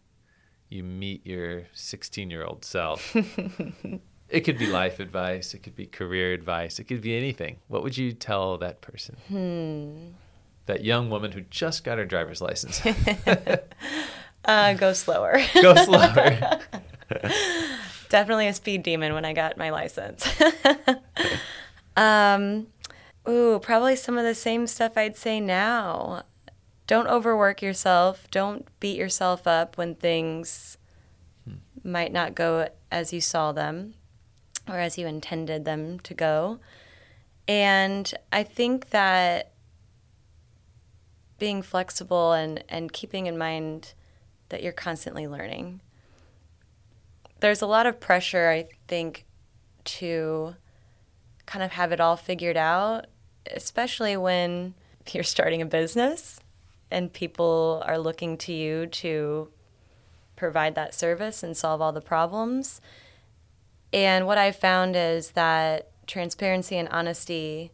you 0.69 0.83
meet 0.83 1.27
your 1.27 1.65
16 1.73 2.31
year 2.31 2.45
old 2.45 2.65
self. 2.65 3.15
it 4.29 4.41
could 4.41 4.59
be 4.59 4.67
life 4.67 5.01
advice, 5.01 5.55
it 5.55 5.63
could 5.63 5.75
be 5.75 5.87
career 5.87 6.33
advice, 6.33 6.79
it 6.79 6.85
could 6.85 7.01
be 7.01 7.17
anything. 7.17 7.59
What 7.69 7.83
would 7.83 7.97
you 7.97 8.13
tell 8.13 8.59
that 8.59 8.81
person? 8.81 9.17
Hmm. 9.29 10.13
That 10.67 10.85
young 10.85 11.09
woman 11.09 11.33
who 11.33 11.41
just 11.43 11.83
got 11.83 11.99
her 11.99 12.05
driver's 12.05 12.43
license. 12.43 12.83
uh, 14.45 14.75
go 14.75 14.93
slower. 14.93 15.41
go 15.63 15.75
slower. 15.75 16.61
definitely 18.11 18.49
a 18.49 18.53
speed 18.53 18.83
demon 18.83 19.15
when 19.15 19.25
I 19.25 19.33
got 19.33 19.57
my 19.57 19.71
license. 19.71 20.29
um, 21.97 22.67
ooh, 23.29 23.59
probably 23.59 23.97
some 23.97 24.19
of 24.19 24.25
the 24.25 24.35
same 24.35 24.67
stuff 24.67 24.97
I'd 24.97 25.17
say 25.17 25.41
now. 25.41 26.23
Don't 26.87 27.07
overwork 27.07 27.61
yourself. 27.61 28.27
Don't 28.31 28.67
beat 28.81 28.97
yourself 28.97 29.47
up 29.47 29.77
when 29.77 29.95
things 29.95 30.79
hmm. 31.45 31.57
might 31.85 32.13
not 32.13 32.35
go 32.35 32.69
as 32.91 33.13
you 33.13 33.21
saw 33.21 33.53
them 33.53 33.95
or 34.69 34.79
as 34.79 34.99
you 34.99 35.07
intended 35.07 35.65
them 35.65 36.01
to 36.01 36.15
go. 36.15 36.61
And 37.47 38.13
I 38.33 38.43
think 38.43 38.91
that 38.91 39.53
being 41.39 41.63
flexible 41.63 42.33
and, 42.33 42.65
and 42.69 42.93
keeping 42.93 43.27
in 43.27 43.39
mind 43.39 43.95
that 44.49 44.63
you're 44.63 44.73
constantly 44.73 45.27
learning 45.27 45.81
there's 47.41 47.63
a 47.63 47.67
lot 47.67 47.87
of 47.87 48.01
pressure, 48.01 48.49
I 48.49 48.69
think, 48.87 49.25
to 49.85 50.55
kind 51.47 51.65
of 51.65 51.73
have 51.73 51.93
it 51.93 52.01
all 52.01 52.17
figured 52.17 52.57
out, 52.57 53.07
especially 53.55 54.17
when 54.17 54.75
you're 55.13 55.25
starting 55.25 55.63
a 55.63 55.67
business 55.67 56.41
and 56.91 57.13
people 57.13 57.83
are 57.87 57.99
looking 57.99 58.37
to 58.39 58.53
you 58.53 58.87
to 58.87 59.49
provide 60.37 60.75
that 60.75 60.95
service 60.95 61.43
and 61.43 61.57
solve 61.57 61.81
all 61.81 61.93
the 61.93 62.01
problems. 62.01 62.81
And 63.93 64.27
what 64.27 64.39
I've 64.39 64.57
found 64.57 64.97
is 64.97 65.33
that 65.33 65.91
transparency 66.07 66.77
and 66.77 66.89
honesty 66.89 67.73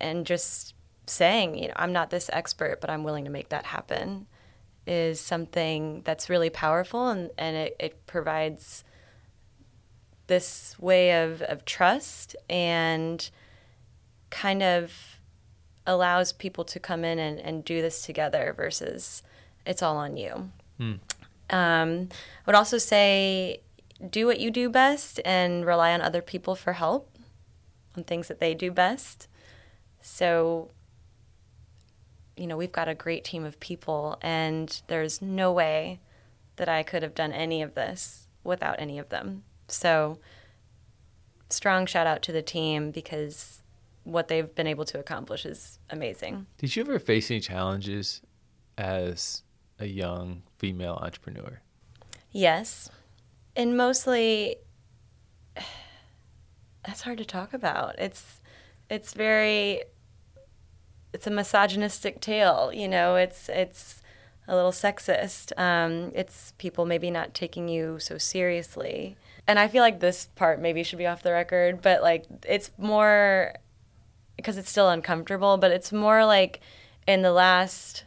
and 0.00 0.26
just 0.26 0.74
saying, 1.06 1.56
you 1.56 1.68
know, 1.68 1.74
I'm 1.76 1.92
not 1.92 2.10
this 2.10 2.28
expert, 2.32 2.80
but 2.80 2.90
I'm 2.90 3.04
willing 3.04 3.24
to 3.24 3.30
make 3.30 3.48
that 3.48 3.66
happen 3.66 4.26
is 4.86 5.20
something 5.20 6.02
that's 6.04 6.30
really 6.30 6.50
powerful 6.50 7.08
and, 7.08 7.30
and 7.36 7.56
it, 7.56 7.76
it 7.80 8.06
provides 8.06 8.84
this 10.28 10.76
way 10.78 11.22
of, 11.22 11.42
of 11.42 11.64
trust 11.64 12.36
and 12.48 13.30
kind 14.30 14.62
of 14.62 15.20
allows 15.86 16.32
people 16.32 16.64
to 16.64 16.80
come 16.80 17.04
in 17.04 17.18
and, 17.18 17.38
and 17.38 17.64
do 17.64 17.80
this 17.80 18.02
together 18.02 18.52
versus 18.56 19.22
it's 19.64 19.82
all 19.82 19.96
on 19.96 20.16
you. 20.16 20.50
Mm. 20.80 20.98
Um, 21.48 22.08
I 22.10 22.42
would 22.46 22.56
also 22.56 22.78
say 22.78 23.60
do 24.10 24.26
what 24.26 24.40
you 24.40 24.50
do 24.50 24.68
best 24.68 25.20
and 25.24 25.64
rely 25.64 25.92
on 25.92 26.00
other 26.00 26.20
people 26.20 26.54
for 26.54 26.74
help 26.74 27.16
on 27.96 28.04
things 28.04 28.28
that 28.28 28.40
they 28.40 28.54
do 28.54 28.70
best. 28.70 29.28
So, 30.00 30.70
you 32.36 32.46
know, 32.46 32.56
we've 32.56 32.72
got 32.72 32.88
a 32.88 32.94
great 32.94 33.24
team 33.24 33.44
of 33.44 33.58
people, 33.58 34.18
and 34.20 34.82
there's 34.86 35.22
no 35.22 35.52
way 35.52 36.00
that 36.56 36.68
I 36.68 36.82
could 36.82 37.02
have 37.02 37.14
done 37.14 37.32
any 37.32 37.62
of 37.62 37.74
this 37.74 38.26
without 38.44 38.76
any 38.78 38.98
of 38.98 39.08
them. 39.08 39.44
So, 39.68 40.18
strong 41.48 41.86
shout 41.86 42.06
out 42.06 42.22
to 42.22 42.32
the 42.32 42.42
team 42.42 42.90
because 42.90 43.62
what 44.06 44.28
they've 44.28 44.54
been 44.54 44.68
able 44.68 44.84
to 44.84 45.00
accomplish 45.00 45.44
is 45.44 45.80
amazing. 45.90 46.46
Did 46.58 46.76
you 46.76 46.82
ever 46.82 46.98
face 47.00 47.30
any 47.30 47.40
challenges 47.40 48.22
as 48.78 49.42
a 49.80 49.86
young 49.86 50.42
female 50.58 50.98
entrepreneur? 51.02 51.60
Yes. 52.30 52.88
And 53.56 53.76
mostly 53.76 54.56
that's 56.84 57.02
hard 57.02 57.18
to 57.18 57.24
talk 57.24 57.52
about. 57.52 57.98
It's 57.98 58.40
it's 58.88 59.12
very 59.12 59.82
it's 61.12 61.26
a 61.26 61.30
misogynistic 61.30 62.20
tale, 62.20 62.70
you 62.72 62.86
know, 62.86 63.16
it's 63.16 63.48
it's 63.48 64.02
a 64.46 64.54
little 64.54 64.70
sexist. 64.70 65.58
Um, 65.58 66.12
it's 66.14 66.52
people 66.58 66.86
maybe 66.86 67.10
not 67.10 67.34
taking 67.34 67.68
you 67.68 67.98
so 67.98 68.18
seriously. 68.18 69.16
And 69.48 69.58
I 69.58 69.66
feel 69.66 69.82
like 69.82 69.98
this 69.98 70.26
part 70.36 70.60
maybe 70.60 70.84
should 70.84 70.98
be 70.98 71.06
off 71.06 71.22
the 71.24 71.32
record, 71.32 71.82
but 71.82 72.02
like 72.02 72.26
it's 72.46 72.70
more 72.78 73.54
because 74.36 74.56
it's 74.56 74.70
still 74.70 74.88
uncomfortable, 74.88 75.56
but 75.56 75.70
it's 75.70 75.92
more 75.92 76.24
like 76.24 76.60
in 77.06 77.22
the 77.22 77.32
last 77.32 78.04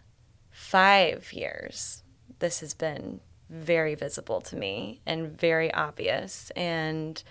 five 0.51 1.31
years, 1.33 2.03
this 2.39 2.59
has 2.59 2.73
been 2.73 3.19
very 3.49 3.95
visible 3.95 4.41
to 4.41 4.55
me 4.55 5.01
and 5.05 5.37
very 5.39 5.73
obvious 5.73 6.51
and 6.55 7.23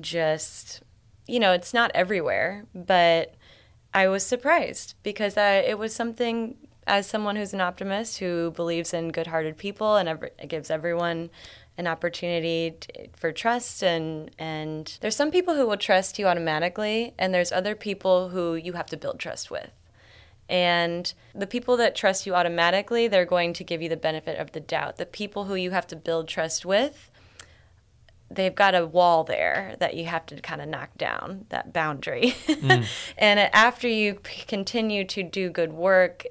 just 0.00 0.82
you 1.26 1.40
know 1.40 1.52
it's 1.52 1.72
not 1.72 1.90
everywhere 1.94 2.66
but 2.74 3.34
i 3.94 4.06
was 4.06 4.24
surprised 4.24 4.94
because 5.02 5.36
I, 5.36 5.54
it 5.56 5.78
was 5.78 5.94
something 5.94 6.56
as 6.86 7.06
someone 7.06 7.36
who's 7.36 7.54
an 7.54 7.60
optimist 7.60 8.18
who 8.18 8.50
believes 8.50 8.92
in 8.92 9.10
good-hearted 9.10 9.56
people 9.56 9.96
and 9.96 10.08
every, 10.08 10.30
gives 10.48 10.70
everyone 10.70 11.30
an 11.78 11.86
opportunity 11.86 12.76
to, 12.80 13.08
for 13.16 13.32
trust 13.32 13.82
and 13.82 14.30
and 14.38 14.98
there's 15.00 15.16
some 15.16 15.30
people 15.30 15.54
who 15.54 15.66
will 15.66 15.76
trust 15.76 16.18
you 16.18 16.26
automatically 16.26 17.14
and 17.18 17.32
there's 17.32 17.52
other 17.52 17.74
people 17.74 18.28
who 18.30 18.54
you 18.54 18.74
have 18.74 18.86
to 18.86 18.96
build 18.96 19.18
trust 19.18 19.50
with. 19.50 19.70
And 20.48 21.12
the 21.34 21.46
people 21.46 21.78
that 21.78 21.94
trust 21.94 22.26
you 22.26 22.34
automatically 22.34 23.08
they're 23.08 23.24
going 23.24 23.52
to 23.54 23.64
give 23.64 23.80
you 23.80 23.88
the 23.88 23.96
benefit 23.96 24.38
of 24.38 24.52
the 24.52 24.60
doubt. 24.60 24.96
The 24.96 25.06
people 25.06 25.44
who 25.44 25.54
you 25.54 25.70
have 25.70 25.86
to 25.88 25.96
build 25.96 26.28
trust 26.28 26.64
with 26.66 27.10
they've 28.30 28.54
got 28.54 28.74
a 28.74 28.86
wall 28.86 29.24
there 29.24 29.76
that 29.78 29.94
you 29.94 30.06
have 30.06 30.24
to 30.24 30.40
kind 30.40 30.62
of 30.62 30.68
knock 30.68 30.96
down 30.96 31.44
that 31.50 31.72
boundary. 31.72 32.34
Mm. 32.62 32.86
and 33.18 33.40
after 33.40 33.88
you 33.88 34.18
continue 34.46 35.04
to 35.04 35.22
do 35.24 35.50
good 35.50 35.72
work 35.72 36.24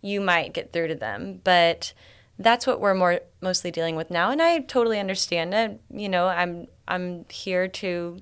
you 0.00 0.20
might 0.20 0.54
get 0.54 0.72
through 0.72 0.88
to 0.88 0.94
them. 0.94 1.40
But 1.42 1.92
that's 2.38 2.66
what 2.66 2.80
we're 2.80 2.94
more 2.94 3.20
mostly 3.40 3.70
dealing 3.70 3.96
with 3.96 4.10
now 4.10 4.30
and 4.30 4.42
I 4.42 4.58
totally 4.60 4.98
understand 4.98 5.54
it. 5.54 5.80
You 5.90 6.08
know 6.08 6.26
I'm 6.26 6.66
I'm 6.86 7.24
here 7.30 7.68
to 7.68 8.18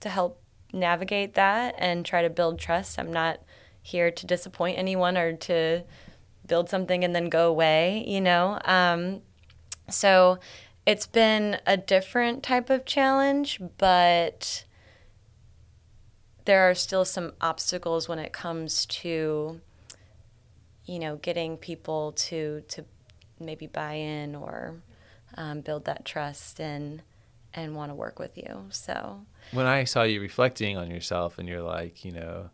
to 0.00 0.08
help 0.08 0.42
navigate 0.72 1.34
that 1.34 1.74
and 1.78 2.06
try 2.06 2.22
to 2.22 2.30
build 2.30 2.58
trust. 2.58 2.98
I'm 2.98 3.12
not 3.12 3.40
here 3.82 4.10
to 4.10 4.26
disappoint 4.26 4.78
anyone 4.78 5.16
or 5.16 5.32
to 5.34 5.82
build 6.46 6.68
something 6.68 7.04
and 7.04 7.14
then 7.14 7.28
go 7.28 7.48
away 7.48 8.04
you 8.06 8.20
know? 8.20 8.58
Um, 8.64 9.22
so 9.88 10.38
it's 10.86 11.06
been 11.06 11.58
a 11.66 11.76
different 11.76 12.42
type 12.42 12.70
of 12.70 12.84
challenge 12.84 13.60
but 13.78 14.64
there 16.46 16.68
are 16.68 16.74
still 16.74 17.04
some 17.04 17.32
obstacles 17.40 18.08
when 18.08 18.18
it 18.18 18.32
comes 18.32 18.86
to 18.86 19.60
you 20.86 20.98
know 20.98 21.16
getting 21.16 21.56
people 21.56 22.12
to 22.12 22.62
to 22.68 22.84
maybe 23.40 23.66
buy 23.66 23.94
in 23.94 24.34
or 24.34 24.82
um, 25.36 25.60
build 25.60 25.84
that 25.86 26.04
trust 26.04 26.60
and 26.60 27.02
and 27.52 27.74
want 27.74 27.90
to 27.90 27.94
work 27.94 28.18
with 28.18 28.36
you. 28.38 28.66
So 28.70 29.22
when 29.52 29.66
I 29.66 29.84
saw 29.84 30.04
you 30.04 30.20
reflecting 30.20 30.76
on 30.76 30.90
yourself 30.90 31.38
and 31.38 31.48
you're 31.48 31.62
like, 31.62 32.04
you 32.04 32.12
know, 32.12 32.50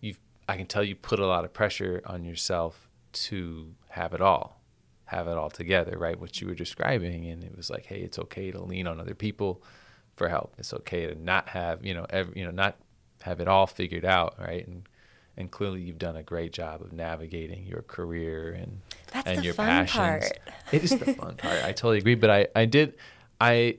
you 0.00 0.14
I 0.48 0.56
can 0.56 0.66
tell 0.66 0.82
you 0.82 0.94
put 0.94 1.18
a 1.18 1.26
lot 1.26 1.44
of 1.44 1.52
pressure 1.52 2.00
on 2.06 2.24
yourself 2.24 2.88
to 3.12 3.74
have 3.90 4.14
it 4.14 4.20
all, 4.20 4.62
have 5.06 5.28
it 5.28 5.36
all 5.36 5.50
together, 5.50 5.98
right? 5.98 6.18
What 6.18 6.40
you 6.40 6.46
were 6.46 6.54
describing, 6.54 7.28
and 7.28 7.44
it 7.44 7.56
was 7.56 7.70
like, 7.70 7.86
hey, 7.86 8.00
it's 8.00 8.18
okay 8.18 8.50
to 8.50 8.62
lean 8.62 8.86
on 8.86 9.00
other 9.00 9.14
people 9.14 9.62
for 10.16 10.28
help. 10.28 10.54
It's 10.58 10.72
okay 10.72 11.06
to 11.06 11.14
not 11.14 11.50
have, 11.50 11.84
you 11.84 11.94
know, 11.94 12.06
every, 12.10 12.40
you 12.40 12.44
know, 12.44 12.50
not 12.50 12.76
have 13.22 13.40
it 13.40 13.48
all 13.48 13.66
figured 13.66 14.04
out, 14.04 14.36
right? 14.38 14.66
And 14.66 14.88
and 15.38 15.50
clearly 15.52 15.80
you've 15.80 15.98
done 15.98 16.16
a 16.16 16.22
great 16.22 16.52
job 16.52 16.82
of 16.82 16.92
navigating 16.92 17.64
your 17.64 17.82
career 17.82 18.50
and 18.50 18.82
That's 19.12 19.26
and 19.28 19.44
your 19.44 19.54
fun 19.54 19.66
passions. 19.86 20.32
Part. 20.32 20.40
it 20.72 20.82
is 20.82 20.90
the 20.90 21.14
fun 21.14 21.36
part. 21.36 21.64
I 21.64 21.72
totally 21.72 21.98
agree. 21.98 22.16
But 22.16 22.30
I, 22.30 22.48
I 22.54 22.64
did 22.64 22.94
I 23.40 23.78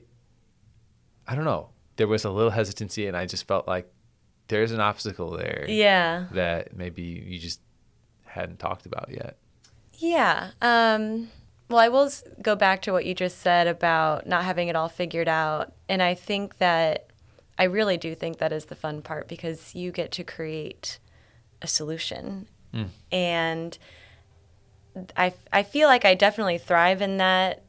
I 1.28 1.34
don't 1.34 1.44
know. 1.44 1.68
There 1.96 2.08
was 2.08 2.24
a 2.24 2.30
little 2.30 2.50
hesitancy 2.50 3.06
and 3.06 3.16
I 3.16 3.26
just 3.26 3.46
felt 3.46 3.68
like 3.68 3.92
there's 4.48 4.72
an 4.72 4.80
obstacle 4.80 5.36
there. 5.36 5.66
Yeah. 5.68 6.26
That 6.32 6.74
maybe 6.74 7.02
you 7.02 7.38
just 7.38 7.60
hadn't 8.24 8.58
talked 8.58 8.86
about 8.86 9.10
yet. 9.10 9.36
Yeah. 9.98 10.52
Um 10.62 11.28
well, 11.68 11.78
I 11.78 11.88
will 11.88 12.10
go 12.40 12.56
back 12.56 12.80
to 12.82 12.92
what 12.92 13.04
you 13.04 13.14
just 13.14 13.38
said 13.38 13.66
about 13.68 14.26
not 14.26 14.44
having 14.44 14.68
it 14.68 14.76
all 14.76 14.88
figured 14.88 15.28
out. 15.28 15.74
And 15.90 16.02
I 16.02 16.14
think 16.14 16.56
that 16.56 17.08
I 17.58 17.64
really 17.64 17.98
do 17.98 18.14
think 18.14 18.38
that 18.38 18.50
is 18.50 18.64
the 18.64 18.74
fun 18.74 19.02
part 19.02 19.28
because 19.28 19.74
you 19.74 19.92
get 19.92 20.10
to 20.12 20.24
create 20.24 20.98
a 21.62 21.66
solution. 21.66 22.46
Mm. 22.74 22.88
And 23.12 23.78
I, 25.16 25.34
I 25.52 25.62
feel 25.62 25.88
like 25.88 26.04
I 26.04 26.14
definitely 26.14 26.58
thrive 26.58 27.02
in 27.02 27.18
that 27.18 27.62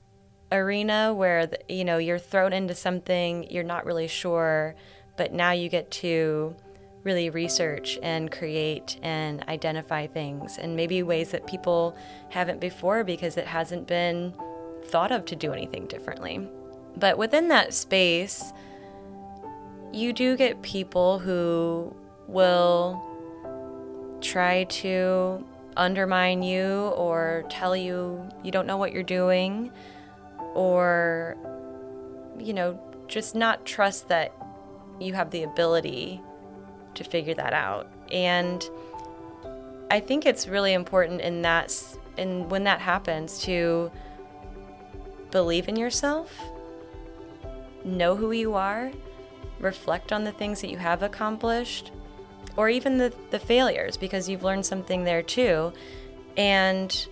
arena 0.52 1.14
where 1.14 1.48
the, 1.48 1.60
you 1.70 1.86
know 1.86 1.98
you're 1.98 2.20
thrown 2.20 2.52
into 2.52 2.76
something 2.76 3.50
you're 3.50 3.64
not 3.64 3.86
really 3.86 4.08
sure, 4.08 4.76
but 5.18 5.34
now 5.34 5.52
you 5.52 5.70
get 5.70 5.90
to 5.92 6.56
really 7.04 7.30
research 7.30 7.98
and 8.04 8.32
create 8.32 8.98
and 9.02 9.44
identify 9.48 10.06
things 10.06 10.58
and 10.58 10.76
maybe 10.76 11.02
ways 11.02 11.32
that 11.32 11.48
people 11.48 11.96
haven't 12.30 12.60
before 12.60 13.04
because 13.04 13.38
it 13.38 13.48
hasn't 13.48 13.88
been 13.88 14.34
thought 14.86 15.12
of 15.12 15.26
to 15.26 15.36
do 15.36 15.52
anything 15.52 15.88
differently. 15.88 16.48
But 16.98 17.18
within 17.18 17.48
that 17.48 17.74
space, 17.74 18.54
you 19.92 20.14
do 20.14 20.38
get 20.38 20.62
people 20.62 21.20
who 21.20 21.96
will 22.28 23.02
try 24.22 24.64
to 24.66 25.44
undermine 25.78 26.44
you 26.44 26.92
or 26.96 27.46
tell 27.50 27.76
you 27.76 28.28
you 28.44 28.52
don't 28.52 28.68
know 28.68 28.78
what 28.78 28.92
you're 28.92 29.04
doing 29.04 29.72
or 30.54 31.38
you 32.38 32.54
know 32.54 32.80
just 33.08 33.36
not 33.36 33.66
trust 33.66 34.08
that 34.10 34.34
you 35.00 35.14
have 35.14 35.32
the 35.32 35.44
ability 35.44 36.22
to 36.94 37.04
figure 37.04 37.34
that 37.34 37.54
out. 37.54 37.88
And 38.12 38.64
i 39.92 40.00
think 40.00 40.26
it's 40.26 40.48
really 40.48 40.74
important 40.74 41.20
in 41.20 41.42
that 41.42 41.72
in 42.18 42.48
when 42.48 42.64
that 42.64 42.80
happens 42.80 43.40
to 43.40 43.92
believe 45.32 45.68
in 45.68 45.76
yourself 45.76 46.34
know 47.84 48.16
who 48.16 48.32
you 48.32 48.54
are 48.54 48.92
reflect 49.60 50.14
on 50.14 50.24
the 50.24 50.32
things 50.32 50.62
that 50.62 50.70
you 50.70 50.78
have 50.78 51.04
accomplished 51.04 51.92
or 52.58 52.70
even 52.70 52.98
the, 52.98 53.14
the 53.30 53.40
failures 53.40 53.98
because 53.98 54.28
you've 54.30 54.44
learned 54.44 54.66
something 54.66 55.04
there 55.04 55.22
too 55.22 55.74
and 56.38 57.08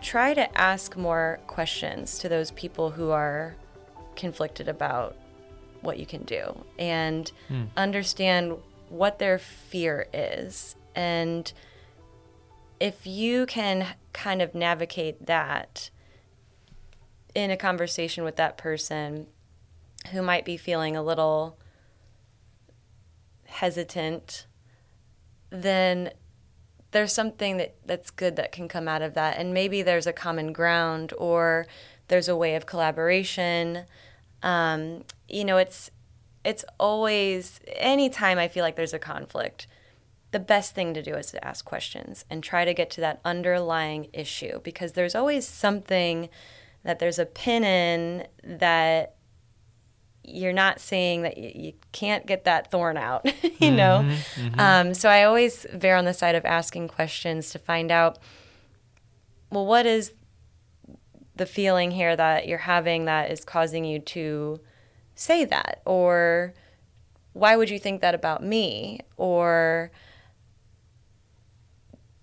try 0.00 0.34
to 0.34 0.58
ask 0.58 0.96
more 0.96 1.40
questions 1.46 2.18
to 2.18 2.28
those 2.28 2.50
people 2.52 2.90
who 2.90 3.10
are 3.10 3.56
conflicted 4.16 4.68
about 4.68 5.16
what 5.80 5.98
you 5.98 6.06
can 6.06 6.22
do 6.24 6.64
and 6.78 7.30
hmm. 7.48 7.64
understand 7.76 8.56
what 8.88 9.18
their 9.18 9.38
fear 9.38 10.06
is. 10.12 10.76
And 10.94 11.52
if 12.80 13.06
you 13.06 13.46
can 13.46 13.86
kind 14.12 14.42
of 14.42 14.54
navigate 14.54 15.26
that 15.26 15.90
in 17.34 17.50
a 17.50 17.56
conversation 17.56 18.24
with 18.24 18.36
that 18.36 18.56
person 18.56 19.26
who 20.12 20.22
might 20.22 20.44
be 20.44 20.56
feeling 20.56 20.96
a 20.96 21.02
little 21.02 21.57
hesitant, 23.48 24.46
then 25.50 26.10
there's 26.90 27.12
something 27.12 27.58
that, 27.58 27.76
that's 27.84 28.10
good 28.10 28.36
that 28.36 28.52
can 28.52 28.68
come 28.68 28.88
out 28.88 29.02
of 29.02 29.14
that. 29.14 29.36
And 29.36 29.52
maybe 29.52 29.82
there's 29.82 30.06
a 30.06 30.12
common 30.12 30.52
ground 30.52 31.12
or 31.18 31.66
there's 32.08 32.28
a 32.28 32.36
way 32.36 32.54
of 32.54 32.66
collaboration. 32.66 33.84
Um, 34.42 35.04
you 35.28 35.44
know, 35.44 35.58
it's 35.58 35.90
it's 36.44 36.64
always 36.78 37.60
anytime 37.76 38.38
I 38.38 38.48
feel 38.48 38.64
like 38.64 38.76
there's 38.76 38.94
a 38.94 38.98
conflict, 38.98 39.66
the 40.30 40.38
best 40.38 40.74
thing 40.74 40.94
to 40.94 41.02
do 41.02 41.14
is 41.14 41.30
to 41.32 41.44
ask 41.46 41.64
questions 41.64 42.24
and 42.30 42.42
try 42.42 42.64
to 42.64 42.72
get 42.72 42.90
to 42.90 43.00
that 43.00 43.20
underlying 43.24 44.08
issue 44.12 44.60
because 44.62 44.92
there's 44.92 45.14
always 45.14 45.46
something 45.46 46.28
that 46.84 47.00
there's 47.00 47.18
a 47.18 47.26
pin 47.26 47.64
in 47.64 48.26
that 48.42 49.16
you're 50.28 50.52
not 50.52 50.80
saying 50.80 51.22
that 51.22 51.38
you, 51.38 51.72
can't 51.92 52.26
get 52.26 52.44
that 52.44 52.70
thorn 52.70 52.96
out, 52.96 53.26
you 53.58 53.70
know? 53.70 54.08
Um, 54.56 54.94
so 54.94 55.08
I 55.08 55.24
always 55.24 55.66
veer 55.72 55.96
on 55.96 56.04
the 56.04 56.14
side 56.14 56.34
of 56.34 56.44
asking 56.44 56.88
questions 56.88 57.50
to 57.50 57.58
find 57.58 57.90
out, 57.90 58.18
well, 59.50 59.66
what 59.66 59.86
is 59.86 60.12
the 61.34 61.46
feeling 61.46 61.90
here 61.92 62.14
that 62.14 62.46
you're 62.46 62.58
having 62.58 63.06
that 63.06 63.30
is 63.30 63.44
causing 63.44 63.84
you 63.84 63.98
to 64.00 64.60
say 65.14 65.44
that? 65.46 65.80
Or 65.84 66.54
why 67.32 67.56
would 67.56 67.70
you 67.70 67.78
think 67.78 68.00
that 68.00 68.14
about 68.14 68.42
me? 68.42 69.00
Or, 69.16 69.90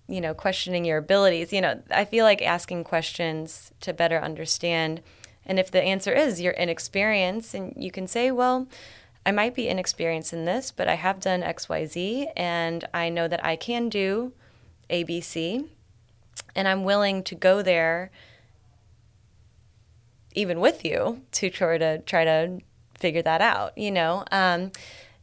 you 0.08 0.20
know, 0.20 0.34
questioning 0.34 0.84
your 0.84 0.98
abilities. 0.98 1.52
You 1.52 1.60
know, 1.60 1.82
I 1.90 2.04
feel 2.04 2.24
like 2.24 2.40
asking 2.42 2.84
questions 2.84 3.72
to 3.80 3.92
better 3.92 4.20
understand. 4.20 5.02
And 5.46 5.58
if 5.58 5.70
the 5.70 5.82
answer 5.82 6.12
is 6.12 6.40
you're 6.40 6.52
inexperienced, 6.52 7.54
and 7.54 7.72
you 7.76 7.90
can 7.90 8.06
say, 8.06 8.30
well, 8.30 8.66
I 9.24 9.32
might 9.32 9.54
be 9.54 9.68
inexperienced 9.68 10.32
in 10.32 10.44
this, 10.44 10.70
but 10.70 10.88
I 10.88 10.94
have 10.94 11.20
done 11.20 11.42
XYZ, 11.42 12.26
and 12.36 12.84
I 12.92 13.08
know 13.08 13.28
that 13.28 13.44
I 13.44 13.56
can 13.56 13.88
do 13.88 14.32
ABC, 14.90 15.66
and 16.54 16.68
I'm 16.68 16.84
willing 16.84 17.22
to 17.24 17.34
go 17.34 17.62
there 17.62 18.10
even 20.34 20.60
with 20.60 20.84
you 20.84 21.22
to 21.32 21.48
try 21.48 21.78
to 21.78 21.98
try 22.00 22.24
to 22.24 22.60
figure 22.98 23.22
that 23.22 23.40
out, 23.40 23.76
you 23.76 23.90
know. 23.90 24.24
Um, 24.30 24.70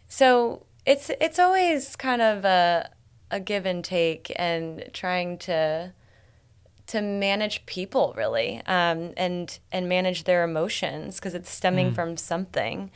so 0.07 0.65
it's 0.85 1.09
it's 1.21 1.39
always 1.39 1.95
kind 1.95 2.21
of 2.21 2.45
a 2.45 2.89
a 3.31 3.39
give 3.39 3.65
and 3.65 3.83
take 3.83 4.31
and 4.35 4.89
trying 4.91 5.37
to 5.39 5.93
to 6.87 7.01
manage 7.01 7.65
people 7.65 8.13
really 8.17 8.61
um, 8.65 9.13
and 9.17 9.59
and 9.71 9.87
manage 9.87 10.25
their 10.25 10.43
emotions 10.43 11.15
because 11.15 11.33
it's 11.33 11.49
stemming 11.49 11.91
from 11.93 12.17
something 12.17 12.91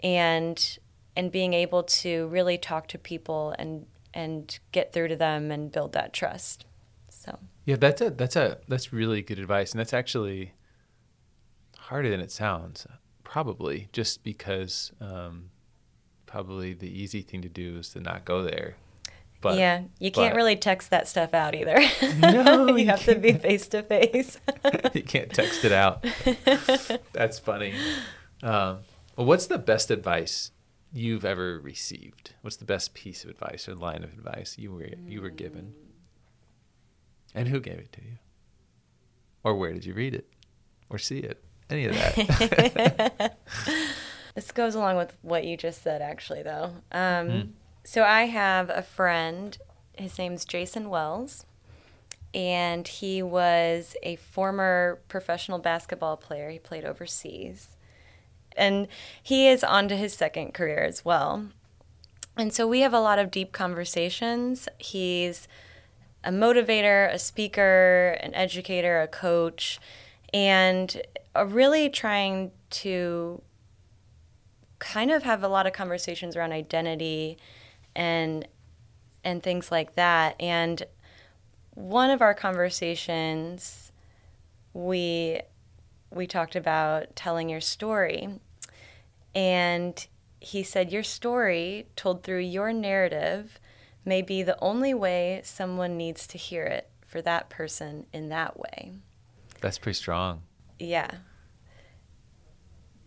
and 0.00 0.78
and 1.16 1.30
being 1.30 1.52
able 1.52 1.82
to 1.82 2.26
really 2.28 2.58
talk 2.58 2.88
to 2.88 2.98
people 2.98 3.54
and 3.58 3.86
and 4.12 4.58
get 4.72 4.92
through 4.92 5.08
to 5.08 5.16
them 5.16 5.50
and 5.50 5.70
build 5.70 5.92
that 5.92 6.12
trust 6.12 6.64
so 7.20 7.38
Yeah, 7.66 7.76
that's 7.76 8.00
a 8.00 8.10
that's 8.10 8.36
a 8.36 8.58
that's 8.66 8.92
really 8.92 9.22
good 9.22 9.38
advice, 9.38 9.72
and 9.72 9.80
that's 9.80 9.92
actually 9.92 10.54
harder 11.76 12.08
than 12.08 12.20
it 12.20 12.32
sounds. 12.32 12.86
Probably 13.24 13.88
just 13.92 14.24
because 14.24 14.92
um, 15.00 15.50
probably 16.26 16.72
the 16.72 16.88
easy 16.88 17.22
thing 17.22 17.42
to 17.42 17.48
do 17.48 17.78
is 17.78 17.90
to 17.90 18.00
not 18.00 18.24
go 18.24 18.42
there. 18.42 18.76
But 19.40 19.58
yeah 19.58 19.82
you 19.98 20.10
can't 20.10 20.32
but- 20.32 20.36
really 20.36 20.56
text 20.56 20.90
that 20.90 21.08
stuff 21.08 21.32
out 21.34 21.54
either 21.54 21.78
No, 22.18 22.66
you 22.68 22.78
you 22.78 22.86
have 22.86 23.04
to 23.04 23.14
be 23.14 23.32
face 23.32 23.68
to 23.68 23.82
face 23.82 24.38
you 24.94 25.02
can't 25.02 25.32
text 25.32 25.64
it 25.64 25.72
out. 25.72 26.04
That's 27.12 27.38
funny. 27.38 27.74
Um, 28.42 28.80
well, 29.16 29.26
what's 29.26 29.46
the 29.46 29.58
best 29.58 29.90
advice 29.90 30.50
you've 30.92 31.24
ever 31.24 31.58
received? 31.60 32.34
What's 32.42 32.56
the 32.56 32.64
best 32.64 32.94
piece 32.94 33.24
of 33.24 33.30
advice 33.30 33.68
or 33.68 33.74
line 33.74 34.02
of 34.02 34.12
advice 34.12 34.56
you 34.58 34.72
were 34.72 34.88
you 35.06 35.20
were 35.20 35.30
given? 35.30 35.74
And 37.34 37.48
who 37.48 37.60
gave 37.60 37.78
it 37.78 37.92
to 37.92 38.00
you? 38.00 38.18
Or 39.44 39.54
where 39.54 39.72
did 39.72 39.84
you 39.84 39.94
read 39.94 40.14
it? 40.14 40.28
Or 40.88 40.98
see 40.98 41.18
it? 41.18 41.42
Any 41.68 41.86
of 41.86 41.94
that? 41.94 43.38
This 44.34 44.52
goes 44.52 44.74
along 44.74 44.96
with 44.96 45.12
what 45.22 45.44
you 45.44 45.56
just 45.56 45.82
said, 45.82 46.02
actually, 46.02 46.42
though. 46.42 46.72
Um, 46.92 47.54
So 47.92 48.04
I 48.04 48.26
have 48.26 48.70
a 48.70 48.82
friend. 48.82 49.58
His 49.94 50.16
name's 50.16 50.44
Jason 50.44 50.90
Wells, 50.90 51.44
and 52.32 52.86
he 52.86 53.20
was 53.20 53.96
a 54.04 54.14
former 54.14 55.00
professional 55.08 55.58
basketball 55.58 56.16
player. 56.16 56.50
He 56.50 56.60
played 56.60 56.84
overseas, 56.84 57.70
and 58.56 58.86
he 59.20 59.48
is 59.48 59.64
on 59.64 59.88
to 59.88 59.96
his 59.96 60.14
second 60.14 60.54
career 60.54 60.84
as 60.84 61.04
well. 61.04 61.48
And 62.36 62.52
so 62.52 62.64
we 62.64 62.78
have 62.82 62.94
a 62.94 63.00
lot 63.00 63.18
of 63.18 63.28
deep 63.28 63.50
conversations. 63.50 64.68
He's 64.78 65.48
a 66.22 66.30
motivator, 66.30 67.12
a 67.12 67.18
speaker, 67.18 68.16
an 68.20 68.32
educator, 68.34 69.00
a 69.00 69.08
coach, 69.08 69.80
and 70.32 71.02
really 71.44 71.90
trying 71.90 72.52
to 72.70 73.42
kind 74.78 75.10
of 75.10 75.24
have 75.24 75.42
a 75.42 75.48
lot 75.48 75.66
of 75.66 75.72
conversations 75.72 76.36
around 76.36 76.52
identity 76.52 77.36
and 77.94 78.46
and 79.24 79.42
things 79.42 79.70
like 79.70 79.94
that. 79.94 80.36
And 80.40 80.82
one 81.74 82.10
of 82.10 82.22
our 82.22 82.34
conversations 82.34 83.92
we 84.72 85.40
we 86.10 86.26
talked 86.26 86.56
about 86.56 87.14
telling 87.14 87.48
your 87.48 87.60
story. 87.60 88.40
And 89.34 90.06
he 90.40 90.62
said 90.62 90.90
your 90.90 91.02
story 91.02 91.86
told 91.96 92.24
through 92.24 92.40
your 92.40 92.72
narrative 92.72 93.60
may 94.04 94.22
be 94.22 94.42
the 94.42 94.58
only 94.60 94.94
way 94.94 95.40
someone 95.44 95.96
needs 95.96 96.26
to 96.26 96.38
hear 96.38 96.64
it 96.64 96.88
for 97.06 97.22
that 97.22 97.48
person 97.50 98.06
in 98.12 98.28
that 98.30 98.58
way. 98.58 98.92
That's 99.60 99.78
pretty 99.78 99.96
strong. 99.96 100.42
Yeah. 100.78 101.10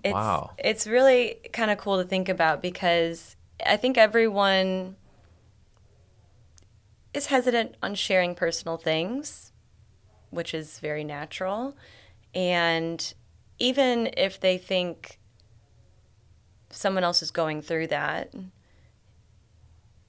It's, 0.03 0.13
Wow. 0.13 0.51
It's 0.57 0.85
really 0.85 1.39
kind 1.51 1.71
of 1.71 1.77
cool 1.77 2.01
to 2.01 2.07
think 2.07 2.29
about 2.29 2.61
because 2.61 3.35
I 3.65 3.77
think 3.77 3.97
everyone 3.97 4.95
is 7.13 7.27
hesitant 7.27 7.75
on 7.81 7.95
sharing 7.95 8.35
personal 8.35 8.77
things, 8.77 9.51
which 10.29 10.53
is 10.53 10.79
very 10.79 11.03
natural. 11.03 11.75
And 12.33 13.13
even 13.59 14.09
if 14.17 14.39
they 14.39 14.57
think 14.57 15.19
someone 16.69 17.03
else 17.03 17.21
is 17.21 17.31
going 17.31 17.61
through 17.61 17.87
that, 17.87 18.33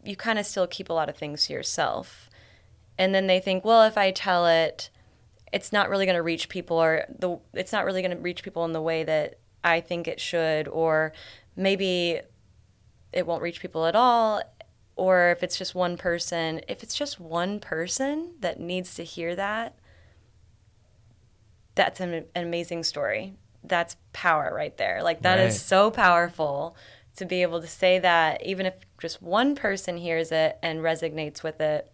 you 0.03 0.17
kind 0.17 0.39
of 0.39 0.47
still 0.47 0.67
keep 0.67 0.89
a 0.89 0.93
lot 0.93 1.09
of 1.09 1.17
things 1.17 1.47
to 1.47 1.53
yourself. 1.53 2.31
And 2.97 3.15
then 3.15 3.27
they 3.27 3.41
think, 3.41 3.65
well, 3.65 3.83
if 3.83 3.99
I 3.99 4.11
tell 4.11 4.47
it, 4.47 4.91
it's 5.53 5.73
not 5.73 5.89
really 5.89 6.07
going 6.07 6.17
to 6.17 6.23
reach 6.23 6.49
people 6.49 6.77
or 6.77 7.05
the 7.17 7.39
it's 7.53 7.73
not 7.73 7.85
really 7.85 8.03
going 8.03 8.17
to 8.17 8.23
reach 8.23 8.43
people 8.43 8.65
in 8.65 8.73
the 8.73 8.83
way 8.83 9.05
that 9.05 9.39
I 9.63 9.81
think 9.81 10.09
it 10.09 10.21
should 10.21 10.67
or 10.69 11.13
maybe 11.57 12.21
it 13.15 13.27
won't 13.27 13.41
reach 13.43 13.61
people 13.61 13.87
at 13.87 13.97
all 13.97 14.43
or 14.97 15.31
if 15.31 15.43
it's 15.43 15.57
just 15.57 15.75
one 15.75 15.97
person 15.97 16.61
if 16.69 16.83
it's 16.83 16.95
just 16.95 17.19
one 17.19 17.59
person 17.61 18.35
that 18.41 18.61
needs 18.61 18.95
to 18.95 19.05
hear 19.05 19.35
that 19.35 19.75
that's 21.75 22.01
an, 22.01 22.13
an 22.15 22.25
amazing 22.45 22.83
story 22.85 23.35
that's 23.65 23.97
power 24.13 24.53
right 24.55 24.77
there 24.77 25.03
like 25.03 25.23
that 25.23 25.39
is 25.39 25.55
Right. 25.55 25.61
so 25.61 25.91
powerful 25.91 26.77
to 27.17 27.25
be 27.25 27.43
able 27.43 27.61
to 27.61 27.67
say 27.67 27.99
that 27.99 28.45
even 28.45 28.67
if 28.67 28.75
just 29.01 29.23
one 29.23 29.55
person 29.55 29.97
hears 29.97 30.31
it 30.33 30.59
and 30.63 30.81
resonates 30.81 31.43
with 31.43 31.61
it 31.61 31.91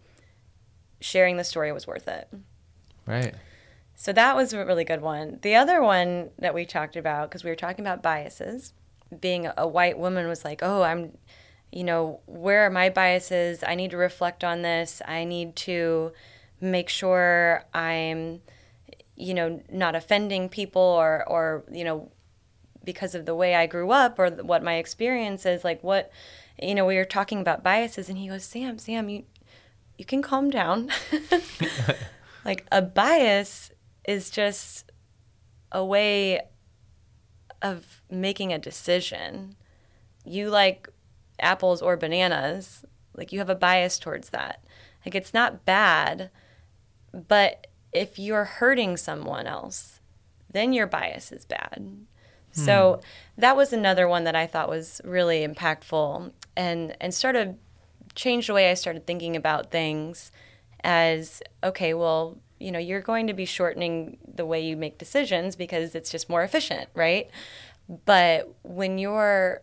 sharing 0.99 1.37
the 1.37 1.43
story 1.43 1.71
was 1.71 1.87
worth 1.87 2.07
it 2.07 2.27
Right. 3.07 3.33
so 3.95 4.13
that 4.13 4.35
was 4.35 4.53
a 4.53 4.63
really 4.65 4.83
good 4.83 5.01
one. 5.01 5.39
The 5.41 5.55
other 5.55 5.81
one 5.81 6.29
that 6.39 6.53
we 6.53 6.65
talked 6.65 6.95
about, 6.95 7.29
because 7.29 7.43
we 7.43 7.49
were 7.49 7.55
talking 7.55 7.83
about 7.85 8.01
biases, 8.03 8.73
being 9.19 9.47
a 9.57 9.67
white 9.67 9.97
woman 9.97 10.27
was 10.27 10.45
like, 10.45 10.61
oh, 10.63 10.83
I'm, 10.83 11.17
you 11.71 11.83
know, 11.83 12.21
where 12.25 12.65
are 12.65 12.69
my 12.69 12.89
biases? 12.89 13.63
I 13.63 13.75
need 13.75 13.91
to 13.91 13.97
reflect 13.97 14.43
on 14.43 14.61
this. 14.61 15.01
I 15.05 15.23
need 15.23 15.55
to 15.57 16.11
make 16.59 16.89
sure 16.89 17.65
I'm, 17.73 18.41
you 19.15 19.33
know, 19.33 19.61
not 19.71 19.95
offending 19.95 20.49
people 20.49 20.81
or, 20.81 21.23
or, 21.27 21.63
you 21.71 21.83
know, 21.83 22.11
because 22.83 23.13
of 23.13 23.25
the 23.25 23.35
way 23.35 23.55
I 23.55 23.67
grew 23.67 23.91
up 23.91 24.17
or 24.17 24.29
what 24.29 24.63
my 24.63 24.75
experience 24.75 25.45
is, 25.45 25.63
like 25.63 25.83
what, 25.83 26.11
you 26.61 26.75
know, 26.75 26.85
we 26.85 26.97
were 26.97 27.05
talking 27.05 27.39
about 27.39 27.63
biases 27.63 28.09
and 28.09 28.17
he 28.17 28.27
goes, 28.27 28.43
Sam, 28.43 28.77
Sam, 28.77 29.09
you, 29.09 29.23
you 29.97 30.05
can 30.05 30.21
calm 30.21 30.49
down. 30.49 30.89
like 32.45 32.65
a 32.71 32.81
bias 32.81 33.71
is 34.07 34.29
just 34.29 34.91
a 35.71 35.83
way 35.83 36.41
of 37.61 38.01
making 38.09 38.51
a 38.51 38.59
decision. 38.59 39.55
You 40.23 40.49
like 40.49 40.89
apples 41.39 41.81
or 41.81 41.97
bananas, 41.97 42.85
like 43.15 43.31
you 43.31 43.39
have 43.39 43.49
a 43.49 43.55
bias 43.55 43.99
towards 43.99 44.29
that. 44.29 44.63
Like 45.05 45.15
it's 45.15 45.33
not 45.33 45.65
bad, 45.65 46.29
but 47.13 47.67
if 47.91 48.19
you're 48.19 48.45
hurting 48.45 48.97
someone 48.97 49.47
else, 49.47 49.99
then 50.51 50.73
your 50.73 50.87
bias 50.87 51.31
is 51.31 51.45
bad. 51.45 51.77
Hmm. 51.77 52.05
So 52.51 53.01
that 53.37 53.55
was 53.57 53.73
another 53.73 54.07
one 54.07 54.23
that 54.25 54.35
I 54.35 54.47
thought 54.47 54.69
was 54.69 55.01
really 55.03 55.45
impactful 55.45 56.31
and 56.55 56.95
and 56.99 57.13
sort 57.13 57.35
of 57.35 57.55
changed 58.15 58.49
the 58.49 58.53
way 58.53 58.69
I 58.69 58.73
started 58.73 59.07
thinking 59.07 59.35
about 59.35 59.71
things 59.71 60.31
as 60.83 61.41
okay, 61.63 61.93
well, 61.93 62.37
you 62.61 62.71
know, 62.71 62.79
you're 62.79 63.01
going 63.01 63.27
to 63.27 63.33
be 63.33 63.45
shortening 63.45 64.17
the 64.27 64.45
way 64.45 64.61
you 64.61 64.77
make 64.77 64.97
decisions 64.97 65.55
because 65.55 65.95
it's 65.95 66.09
just 66.09 66.29
more 66.29 66.43
efficient, 66.43 66.89
right? 66.93 67.29
But 68.05 68.53
when 68.63 68.97
you're 68.97 69.61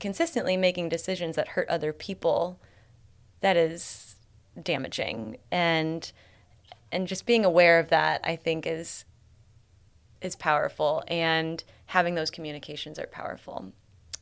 consistently 0.00 0.56
making 0.56 0.88
decisions 0.88 1.36
that 1.36 1.48
hurt 1.48 1.68
other 1.68 1.92
people, 1.92 2.60
that 3.40 3.56
is 3.56 4.16
damaging 4.60 5.38
and 5.50 6.12
and 6.90 7.08
just 7.08 7.24
being 7.24 7.42
aware 7.44 7.78
of 7.78 7.88
that 7.88 8.20
I 8.22 8.36
think 8.36 8.66
is 8.66 9.06
is 10.20 10.36
powerful 10.36 11.02
and 11.08 11.62
having 11.86 12.14
those 12.14 12.30
communications 12.30 12.98
are 12.98 13.06
powerful. 13.06 13.72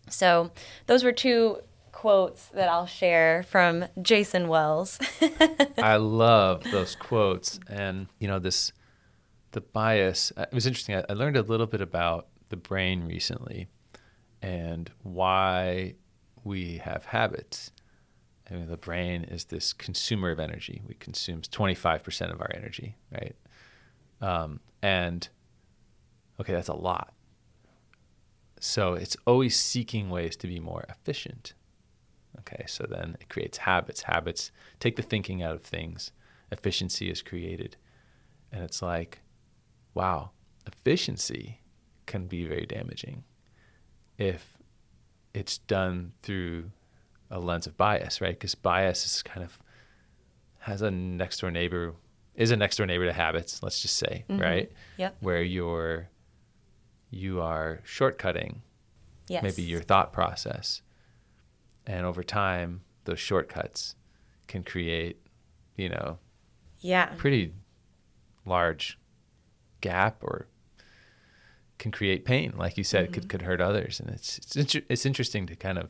So, 0.09 0.51
those 0.87 1.05
were 1.05 1.13
two 1.13 1.59
quotes 2.01 2.47
that 2.47 2.67
I'll 2.69 2.87
share 2.87 3.43
from 3.43 3.85
Jason 4.01 4.49
Wells. 4.49 4.99
I 5.79 5.97
love 5.97 6.65
those 6.65 6.95
quotes, 6.97 7.61
and 7.69 8.07
you 8.19 8.27
know 8.27 8.39
this, 8.39 8.73
the 9.51 9.61
bias. 9.61 10.33
uh, 10.35 10.47
It 10.51 10.55
was 10.55 10.67
interesting. 10.67 10.95
I, 10.97 11.05
I 11.11 11.13
learned 11.13 11.37
a 11.37 11.43
little 11.43 11.67
bit 11.67 11.83
about 11.83 12.29
the 12.49 12.57
brain 12.57 13.05
recently, 13.07 13.67
and 14.41 14.91
why 15.03 15.97
we 16.43 16.79
have 16.79 17.05
habits. 17.05 17.71
I 18.51 18.55
mean, 18.55 18.69
the 18.69 18.79
brain 18.79 19.25
is 19.25 19.45
this 19.45 19.75
consumer 19.75 20.31
of 20.31 20.41
energy. 20.41 20.81
We 20.89 20.95
consumes 20.95 21.49
twenty 21.49 21.75
five 21.75 22.03
percent 22.03 22.33
of 22.33 22.41
our 22.41 22.51
energy, 22.55 22.97
right? 23.13 23.37
Um, 24.23 24.61
and 24.83 25.29
okay, 26.41 26.55
that's 26.55 26.69
a 26.69 26.75
lot. 26.75 27.13
So 28.59 28.95
it's 28.95 29.19
always 29.27 29.55
seeking 29.59 30.09
ways 30.09 30.35
to 30.37 30.47
be 30.47 30.61
more 30.61 30.87
efficient. 30.89 31.53
Okay, 32.41 32.65
so 32.67 32.87
then 32.89 33.17
it 33.21 33.29
creates 33.29 33.59
habits. 33.59 34.03
Habits 34.03 34.51
take 34.79 34.97
the 34.97 35.03
thinking 35.03 35.43
out 35.43 35.55
of 35.55 35.63
things. 35.63 36.13
Efficiency 36.51 37.11
is 37.11 37.23
created. 37.23 37.77
And 38.53 38.65
it's 38.65 38.83
like, 38.83 39.21
wow, 39.95 40.31
efficiency 40.67 41.61
can 42.07 42.27
be 42.27 42.45
very 42.45 42.67
damaging 42.67 43.25
if 44.19 44.59
it's 45.33 45.59
done 45.59 46.13
through 46.23 46.71
a 47.31 47.39
lens 47.39 47.67
of 47.67 47.77
bias, 47.77 48.21
right? 48.21 48.35
Because 48.35 48.55
bias 48.55 49.05
is 49.05 49.23
kind 49.23 49.45
of 49.45 49.59
has 50.61 50.83
a 50.83 50.91
next 50.91 51.41
door 51.41 51.51
neighbor, 51.51 51.95
is 52.35 52.51
a 52.51 52.57
next 52.57 52.77
door 52.77 52.87
neighbor 52.87 53.07
to 53.07 53.13
habits, 53.13 53.63
let's 53.63 53.81
just 53.81 53.97
say, 53.97 54.25
mm-hmm. 54.29 54.43
right? 54.43 54.73
yep. 54.97 55.17
Where 55.21 55.43
you're, 55.43 56.09
you 57.11 57.41
are 57.41 57.81
shortcutting 57.87 58.61
Yes. 59.31 59.45
maybe 59.45 59.63
your 59.63 59.81
thought 59.81 60.13
process. 60.13 60.83
And 61.87 62.07
over 62.07 62.23
time, 62.23 62.83
those 63.05 63.19
shortcuts 63.19 63.95
can 64.47 64.63
create, 64.63 65.17
you 65.77 65.89
know, 65.89 66.19
Yeah. 66.81 67.07
pretty 67.17 67.53
large 68.45 68.99
gap 69.81 70.23
or 70.23 70.47
can 71.79 71.91
create 71.91 72.25
pain. 72.25 72.53
Like 72.57 72.77
you 72.77 72.85
said, 72.85 73.05
it 73.05 73.13
could, 73.13 73.23
mm-hmm. 73.23 73.29
could 73.29 73.43
hurt 73.43 73.61
others. 73.61 74.01
And 74.01 74.11
it's, 74.11 74.39
it's, 74.39 74.57
inter- 74.57 74.83
it's 74.89 75.07
interesting 75.07 75.47
to 75.47 75.57
kind 75.57 75.79
of 75.79 75.89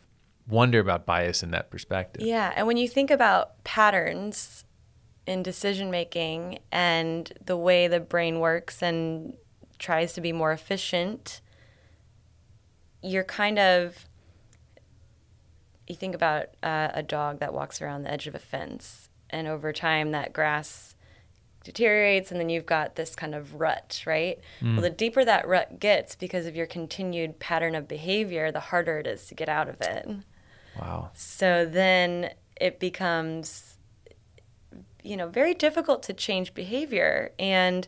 wonder 0.49 0.79
about 0.79 1.07
bias 1.07 1.43
in 1.43 1.51
that 1.51 1.71
perspective. 1.71 2.23
Yeah, 2.23 2.53
and 2.55 2.67
when 2.67 2.77
you 2.77 2.89
think 2.89 3.11
about 3.11 3.63
patterns 3.65 4.65
in 5.27 5.43
decision 5.43 5.91
making 5.91 6.59
and 6.73 7.33
the 7.45 7.57
way 7.57 7.89
the 7.89 8.01
brain 8.01 8.41
works 8.41 8.83
and 8.83 9.35
tries 9.79 10.13
to 10.15 10.21
be 10.21 10.33
more 10.33 10.53
efficient, 10.53 11.41
you're 13.03 13.25
kind 13.25 13.59
of 13.59 14.07
you 15.91 15.97
think 15.97 16.15
about 16.15 16.47
uh, 16.63 16.89
a 16.95 17.03
dog 17.03 17.41
that 17.41 17.53
walks 17.53 17.83
around 17.83 18.05
the 18.05 18.11
edge 18.11 18.27
of 18.27 18.35
a 18.35 18.39
fence, 18.39 19.09
and 19.29 19.47
over 19.47 19.73
time 19.73 20.13
that 20.13 20.33
grass 20.33 20.95
deteriorates, 21.63 22.31
and 22.31 22.41
then 22.41 22.49
you've 22.49 22.65
got 22.65 22.97
this 22.97 23.15
kind 23.15 23.35
of 23.35 23.61
rut, 23.61 24.03
right? 24.07 24.39
Well, 24.63 24.81
the 24.81 24.89
deeper 24.89 25.25
that 25.27 25.47
rut 25.47 25.79
gets 25.79 26.17
because 26.17 26.47
of 26.47 26.57
your 26.57 26.67
continued 26.67 27.39
pattern 27.39 27.75
of 27.75 27.87
behavior, 27.87 28.51
the 28.51 28.61
harder 28.61 28.99
it 28.99 29.07
is 29.07 29.27
to 29.27 29.35
get 29.35 29.49
out 29.49 29.69
of 29.69 29.81
it. 29.83 30.09
Wow. 30.81 31.11
So 31.13 31.67
then 31.67 32.31
it 32.59 32.81
becomes, 32.81 33.77
you 35.03 35.17
know, 35.17 35.29
very 35.29 35.53
difficult 35.53 36.03
to 36.05 36.15
change 36.15 36.55
behavior. 36.55 37.33
And 37.39 37.87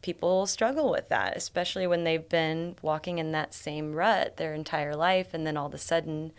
people 0.00 0.46
struggle 0.46 0.90
with 0.90 1.10
that, 1.10 1.36
especially 1.36 1.86
when 1.86 2.04
they've 2.04 2.28
been 2.28 2.76
walking 2.80 3.18
in 3.18 3.32
that 3.32 3.52
same 3.52 3.92
rut 3.92 4.38
their 4.38 4.54
entire 4.54 4.94
life. 4.94 5.34
And 5.34 5.46
then 5.46 5.58
all 5.58 5.66
of 5.66 5.74
a 5.74 5.78
sudden, 5.78 6.32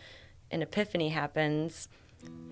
an 0.52 0.62
epiphany 0.62 1.10
happens. 1.10 1.88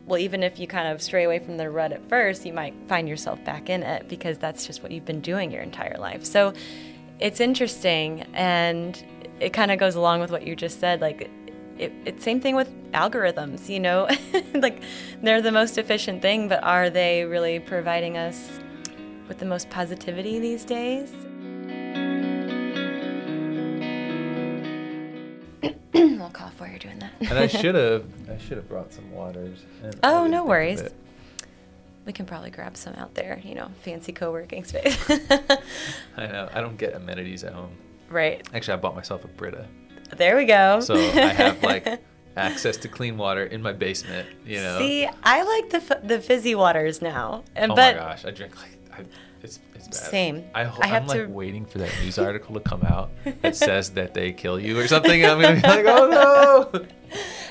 Well, 0.06 0.20
even 0.20 0.44
if 0.44 0.60
you 0.60 0.68
kind 0.68 0.88
of 0.88 1.02
stray 1.02 1.24
away 1.24 1.40
from 1.40 1.58
the 1.58 1.70
rut 1.70 1.92
at 1.92 2.08
first, 2.08 2.46
you 2.46 2.54
might 2.54 2.74
find 2.88 3.10
yourself 3.10 3.44
back 3.44 3.70
in 3.70 3.84
it 3.84 4.08
because 4.08 4.38
that's 4.38 4.68
just 4.68 4.84
what 4.84 4.92
you've 4.92 5.06
been 5.06 5.22
doing 5.22 5.52
your 5.52 5.62
entire 5.62 5.98
life. 5.98 6.24
So 6.24 6.54
it's 7.20 7.40
interesting. 7.40 8.22
And 8.34 9.04
it 9.40 9.52
kind 9.54 9.72
of 9.72 9.80
goes 9.80 9.96
along 9.96 10.22
with 10.22 10.32
what 10.32 10.46
you 10.46 10.56
just 10.56 10.80
said. 10.80 11.02
Like, 11.02 11.30
it, 11.78 11.92
it's 12.06 12.24
same 12.24 12.40
thing 12.40 12.56
with 12.56 12.74
algorithms 12.92 13.68
you 13.68 13.82
know 13.82 14.08
like 14.54 14.82
they're 15.22 15.42
the 15.42 15.52
most 15.52 15.78
efficient 15.78 16.22
thing 16.22 16.48
but 16.48 16.64
are 16.64 16.90
they 16.90 17.26
really 17.26 17.60
providing 17.60 18.18
us 18.18 18.62
with 19.28 19.40
the 19.40 19.46
most 19.46 19.70
positivity 19.70 20.40
these 20.40 20.64
days 20.64 21.12
i'll 25.96 26.30
cough 26.30 26.60
while 26.60 26.70
you're 26.70 26.80
doing 26.80 27.00
that 27.00 27.12
And 27.22 27.38
I 27.40 27.48
should 27.60 27.76
have, 27.76 28.06
I 28.30 28.38
should 28.38 28.58
have 28.58 28.68
brought 28.68 28.92
some 28.94 29.12
waters. 29.12 29.60
Oh, 30.04 30.28
no 30.28 30.44
worries. 30.46 30.84
we 32.06 32.14
can 32.14 32.26
probably 32.26 32.50
grab 32.52 32.76
some 32.78 32.94
out 32.96 33.14
there 33.16 33.40
you 33.44 33.56
know 33.56 33.70
fancy 33.82 34.12
co-working 34.14 34.64
space 34.64 34.98
I 36.18 36.28
know. 36.28 36.50
I 36.54 36.62
don't 36.62 36.78
get 36.78 36.94
amenities 36.96 37.44
at 37.44 37.54
home. 37.54 37.72
right 38.10 38.46
Actually, 38.54 38.74
I 38.76 38.78
bought 38.78 38.96
myself 38.96 39.24
a 39.24 39.28
Brita. 39.28 39.66
there 40.18 40.36
we 40.38 40.46
go 40.46 40.80
So 40.82 40.96
I 40.96 41.00
have 41.34 41.64
like 41.64 42.02
access 42.38 42.76
to 42.78 42.88
clean 42.90 43.18
water 43.18 43.46
in 43.46 43.62
my 43.62 43.72
basement, 43.72 44.28
you 44.46 44.58
know. 44.60 44.78
see 44.78 45.08
i 45.24 45.42
like 45.44 45.70
the 45.70 45.78
f- 45.78 46.04
the 46.08 46.20
fizzy 46.20 46.54
waters 46.54 47.02
now 47.02 47.44
and 47.56 47.72
oh 47.72 47.76
but 47.76 47.96
my 47.96 48.02
gosh, 48.02 48.26
I 48.26 48.32
drink 48.32 48.54
like 48.58 48.78
I, 49.00 49.06
it's 49.46 49.60
it's 49.76 49.88
bad. 49.88 50.10
Same. 50.12 50.44
I, 50.54 50.64
ho- 50.66 50.82
I 50.82 50.88
have 50.88 51.04
I'm 51.04 51.08
like 51.08 51.22
to- 51.22 51.28
waiting 51.28 51.66
for 51.66 51.78
that 51.78 51.92
news 52.02 52.20
article 52.20 52.54
to 52.56 52.60
come 52.62 52.84
out 52.84 53.10
that 53.42 53.56
says 53.68 53.92
that 53.92 54.14
they 54.14 54.32
kill 54.34 54.60
you 54.60 54.78
or 54.80 54.88
something. 54.88 55.24
And 55.24 55.32
I'm 55.32 55.42
gonna 55.42 55.56
be 55.62 55.68
like, 55.68 55.86
oh 55.88 56.72
no. 56.74 56.86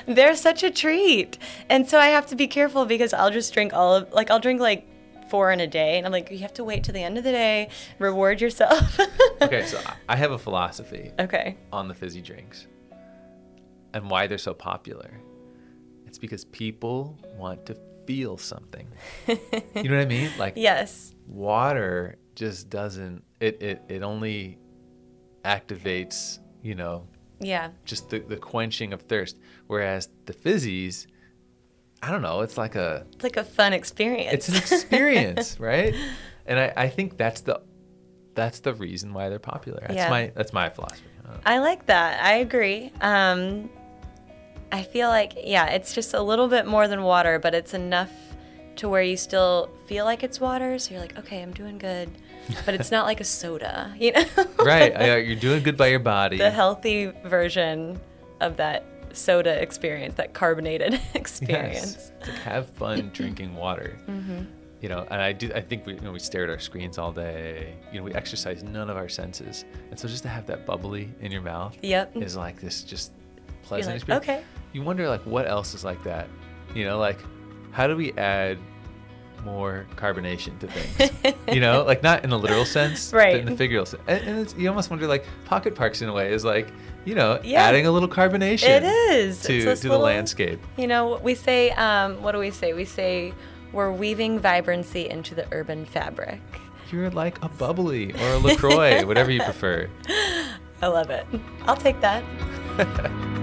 They're 0.13 0.35
such 0.35 0.61
a 0.63 0.69
treat. 0.69 1.37
And 1.69 1.89
so 1.89 1.97
I 1.97 2.07
have 2.07 2.27
to 2.27 2.35
be 2.35 2.45
careful 2.47 2.85
because 2.85 3.11
I'll 3.13 3.31
just 3.31 3.53
drink 3.53 3.73
all 3.73 3.95
of 3.95 4.13
like 4.13 4.29
I'll 4.29 4.39
drink 4.39 4.61
like 4.61 4.87
four 5.29 5.51
in 5.51 5.59
a 5.59 5.65
day 5.67 5.97
and 5.97 6.05
I'm 6.05 6.11
like 6.11 6.29
you 6.29 6.37
have 6.39 6.53
to 6.53 6.63
wait 6.63 6.83
till 6.83 6.93
the 6.93 7.01
end 7.03 7.17
of 7.17 7.23
the 7.23 7.31
day, 7.31 7.69
reward 7.97 8.39
yourself. 8.41 8.99
okay, 9.41 9.65
so 9.65 9.79
I- 9.85 9.95
I 10.09 10.15
have 10.15 10.31
a 10.31 10.37
philosophy 10.37 11.11
Okay. 11.19 11.57
on 11.73 11.87
the 11.87 11.95
fizzy 11.95 12.21
drinks 12.21 12.67
and 13.93 14.09
why 14.09 14.27
they're 14.27 14.37
so 14.37 14.53
popular. 14.53 15.09
It's 16.05 16.19
because 16.19 16.45
people 16.45 17.17
want 17.37 17.65
to 17.65 17.75
feel 18.05 18.37
something. 18.37 18.87
you 19.27 19.35
know 19.89 19.95
what 19.97 20.01
I 20.01 20.05
mean? 20.05 20.29
Like 20.37 20.53
Yes. 20.55 21.13
water 21.27 22.17
just 22.35 22.69
doesn't 22.69 23.23
it, 23.39 23.61
it 23.61 23.81
it 23.89 24.03
only 24.03 24.57
activates, 25.43 26.39
you 26.61 26.75
know, 26.75 27.07
Yeah. 27.39 27.69
just 27.85 28.09
the, 28.09 28.19
the 28.19 28.37
quenching 28.37 28.93
of 28.93 29.01
thirst. 29.03 29.37
Whereas 29.67 30.09
the 30.25 30.33
fizzies, 30.33 31.07
I 32.01 32.11
don't 32.11 32.21
know, 32.21 32.41
it's 32.41 32.57
like 32.57 32.75
a 32.75 33.05
It's 33.13 33.23
like 33.23 33.37
a 33.37 33.43
fun 33.43 33.73
experience. 33.73 34.33
it's 34.33 34.49
an 34.49 34.55
experience, 34.57 35.59
right? 35.71 35.95
And 36.45 36.59
I, 36.59 36.73
I 36.77 36.87
think 36.89 37.17
that's 37.17 37.41
the 37.41 37.61
that's 38.35 38.59
the 38.59 38.73
reason 38.73 39.13
why 39.13 39.29
they're 39.29 39.39
popular. 39.39 39.79
That's 39.81 39.95
Yeah. 39.95 40.09
my 40.09 40.31
that's 40.35 40.53
my 40.53 40.69
philosophy. 40.69 41.09
I. 41.45 41.55
I 41.55 41.59
like 41.59 41.85
that. 41.87 42.23
I 42.23 42.33
agree. 42.37 42.91
Um 43.01 43.69
I 44.75 44.83
feel 44.83 45.07
like 45.09 45.33
yeah, 45.43 45.67
it's 45.67 45.93
just 45.93 46.13
a 46.13 46.21
little 46.21 46.47
bit 46.47 46.65
more 46.65 46.87
than 46.87 47.01
water, 47.03 47.39
but 47.39 47.53
it's 47.55 47.73
enough 47.73 48.11
to 48.75 48.89
where 48.89 49.01
you 49.01 49.15
still 49.15 49.69
feel 49.87 50.03
like 50.03 50.21
it's 50.21 50.39
water, 50.41 50.77
so 50.79 50.91
you're 50.91 50.99
like, 51.01 51.17
okay, 51.17 51.41
I'm 51.41 51.53
doing 51.53 51.77
good. 51.77 52.09
But 52.65 52.73
it's 52.75 52.91
not 52.91 53.05
like 53.05 53.21
a 53.21 53.23
soda, 53.23 53.95
you 53.99 54.11
know? 54.11 54.25
right, 54.59 54.95
I, 54.95 55.17
you're 55.17 55.35
doing 55.39 55.63
good 55.63 55.77
by 55.77 55.87
your 55.87 55.99
body. 55.99 56.37
the 56.37 56.51
healthy 56.51 57.05
version 57.23 57.99
of 58.41 58.57
that 58.57 58.85
soda 59.13 59.61
experience, 59.61 60.15
that 60.15 60.33
carbonated 60.33 60.99
experience. 61.13 61.97
Yes. 61.97 62.11
Like 62.27 62.37
have 62.39 62.69
fun 62.71 63.09
drinking 63.13 63.55
water. 63.55 63.97
Mm-hmm. 64.09 64.43
you 64.81 64.89
know, 64.89 65.07
and 65.09 65.21
I 65.21 65.31
do. 65.31 65.51
I 65.55 65.61
think 65.61 65.85
we, 65.85 65.93
you 65.93 66.01
know, 66.01 66.11
we 66.11 66.19
stare 66.19 66.43
at 66.43 66.49
our 66.49 66.59
screens 66.59 66.97
all 66.97 67.13
day. 67.13 67.75
You 67.93 67.99
know, 67.99 68.03
we 68.03 68.13
exercise 68.13 68.61
none 68.61 68.89
of 68.89 68.97
our 68.97 69.09
senses, 69.09 69.63
and 69.89 69.97
so 69.97 70.07
just 70.09 70.23
to 70.23 70.29
have 70.29 70.45
that 70.47 70.65
bubbly 70.65 71.09
in 71.21 71.31
your 71.31 71.41
mouth, 71.41 71.77
Yep. 71.81 72.17
is 72.17 72.35
like 72.35 72.59
this 72.59 72.83
just 72.83 73.13
pleasant 73.65 73.93
like, 73.93 73.95
experience. 73.97 74.23
okay. 74.23 74.43
You 74.73 74.81
wonder 74.83 75.07
like 75.09 75.25
what 75.25 75.47
else 75.47 75.73
is 75.73 75.83
like 75.83 76.03
that, 76.03 76.27
you 76.73 76.85
know, 76.85 76.97
like 76.97 77.19
how 77.71 77.87
do 77.87 77.95
we 77.95 78.11
add 78.13 78.57
more 79.43 79.85
carbonation 79.95 80.57
to 80.59 80.67
things? 80.67 81.35
you 81.53 81.59
know, 81.59 81.83
like 81.83 82.01
not 82.01 82.23
in 82.23 82.29
the 82.31 82.39
literal 82.39 82.65
sense, 82.65 83.11
but 83.11 83.35
in 83.35 83.45
the 83.45 83.51
Right. 83.51 83.59
figural 83.59 83.87
sense. 83.87 84.01
And, 84.07 84.23
and 84.27 84.39
it's, 84.39 84.55
you 84.55 84.67
almost 84.69 84.89
wonder 84.89 85.05
like 85.07 85.25
pocket 85.45 85.75
parks 85.75 86.01
in 86.01 86.09
a 86.09 86.13
way 86.13 86.31
is 86.33 86.43
like, 86.43 86.67
you 87.05 87.13
know, 87.15 87.39
Yeah. 87.43 87.61
adding 87.63 87.85
a 87.85 87.91
little 87.91 88.09
carbonation. 88.09 88.69
It 88.69 88.83
is. 88.83 89.41
to 89.43 89.75
to 89.75 89.89
the 89.89 89.97
landscape. 89.97 90.59
You 90.77 90.87
know, 90.87 91.17
we 91.21 91.35
say, 91.35 91.71
um, 91.71 92.21
what 92.23 92.31
do 92.31 92.39
we 92.39 92.49
say? 92.51 92.73
We 92.73 92.85
say 92.85 93.33
we're 93.71 93.91
weaving 93.91 94.39
vibrancy 94.39 95.09
into 95.09 95.35
the 95.35 95.45
urban 95.51 95.85
fabric. 95.85 96.41
You're 96.91 97.09
like 97.11 97.43
a 97.43 97.49
bubbly 97.49 98.13
or 98.13 98.29
a 98.33 98.37
Lacroix, 98.37 99.05
whatever 99.05 99.31
you 99.31 99.41
prefer. 99.43 99.87
I 100.81 100.87
love 100.87 101.09
it. 101.09 101.25
I'll 101.67 101.75
take 101.77 101.99
that. 102.01 102.23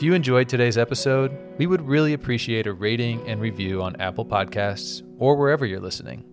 If 0.00 0.04
you 0.04 0.14
enjoyed 0.14 0.48
today's 0.48 0.78
episode, 0.78 1.30
we 1.58 1.66
would 1.66 1.86
really 1.86 2.14
appreciate 2.14 2.66
a 2.66 2.72
rating 2.72 3.20
and 3.28 3.38
review 3.38 3.82
on 3.82 4.00
Apple 4.00 4.24
Podcasts 4.24 5.02
or 5.18 5.36
wherever 5.36 5.66
you're 5.66 5.78
listening. 5.78 6.24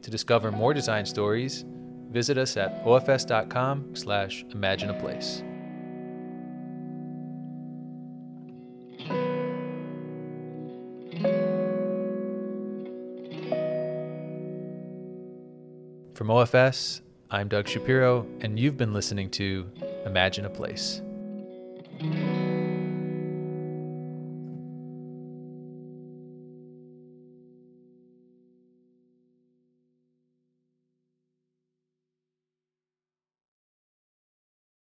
To 0.00 0.10
discover 0.10 0.50
more 0.50 0.72
design 0.72 1.04
stories, 1.04 1.66
visit 2.10 2.38
us 2.38 2.56
at 2.56 2.82
ofs.com 2.86 3.94
slash 3.94 4.46
imagine 4.54 4.88
a 4.88 4.98
place. 4.98 5.40
From 16.14 16.28
OFS, 16.28 17.02
I'm 17.30 17.48
Doug 17.48 17.68
Shapiro, 17.68 18.26
and 18.40 18.58
you've 18.58 18.78
been 18.78 18.94
listening 18.94 19.28
to 19.32 19.70
Imagine 20.06 20.46
a 20.46 20.48
Place. 20.48 21.02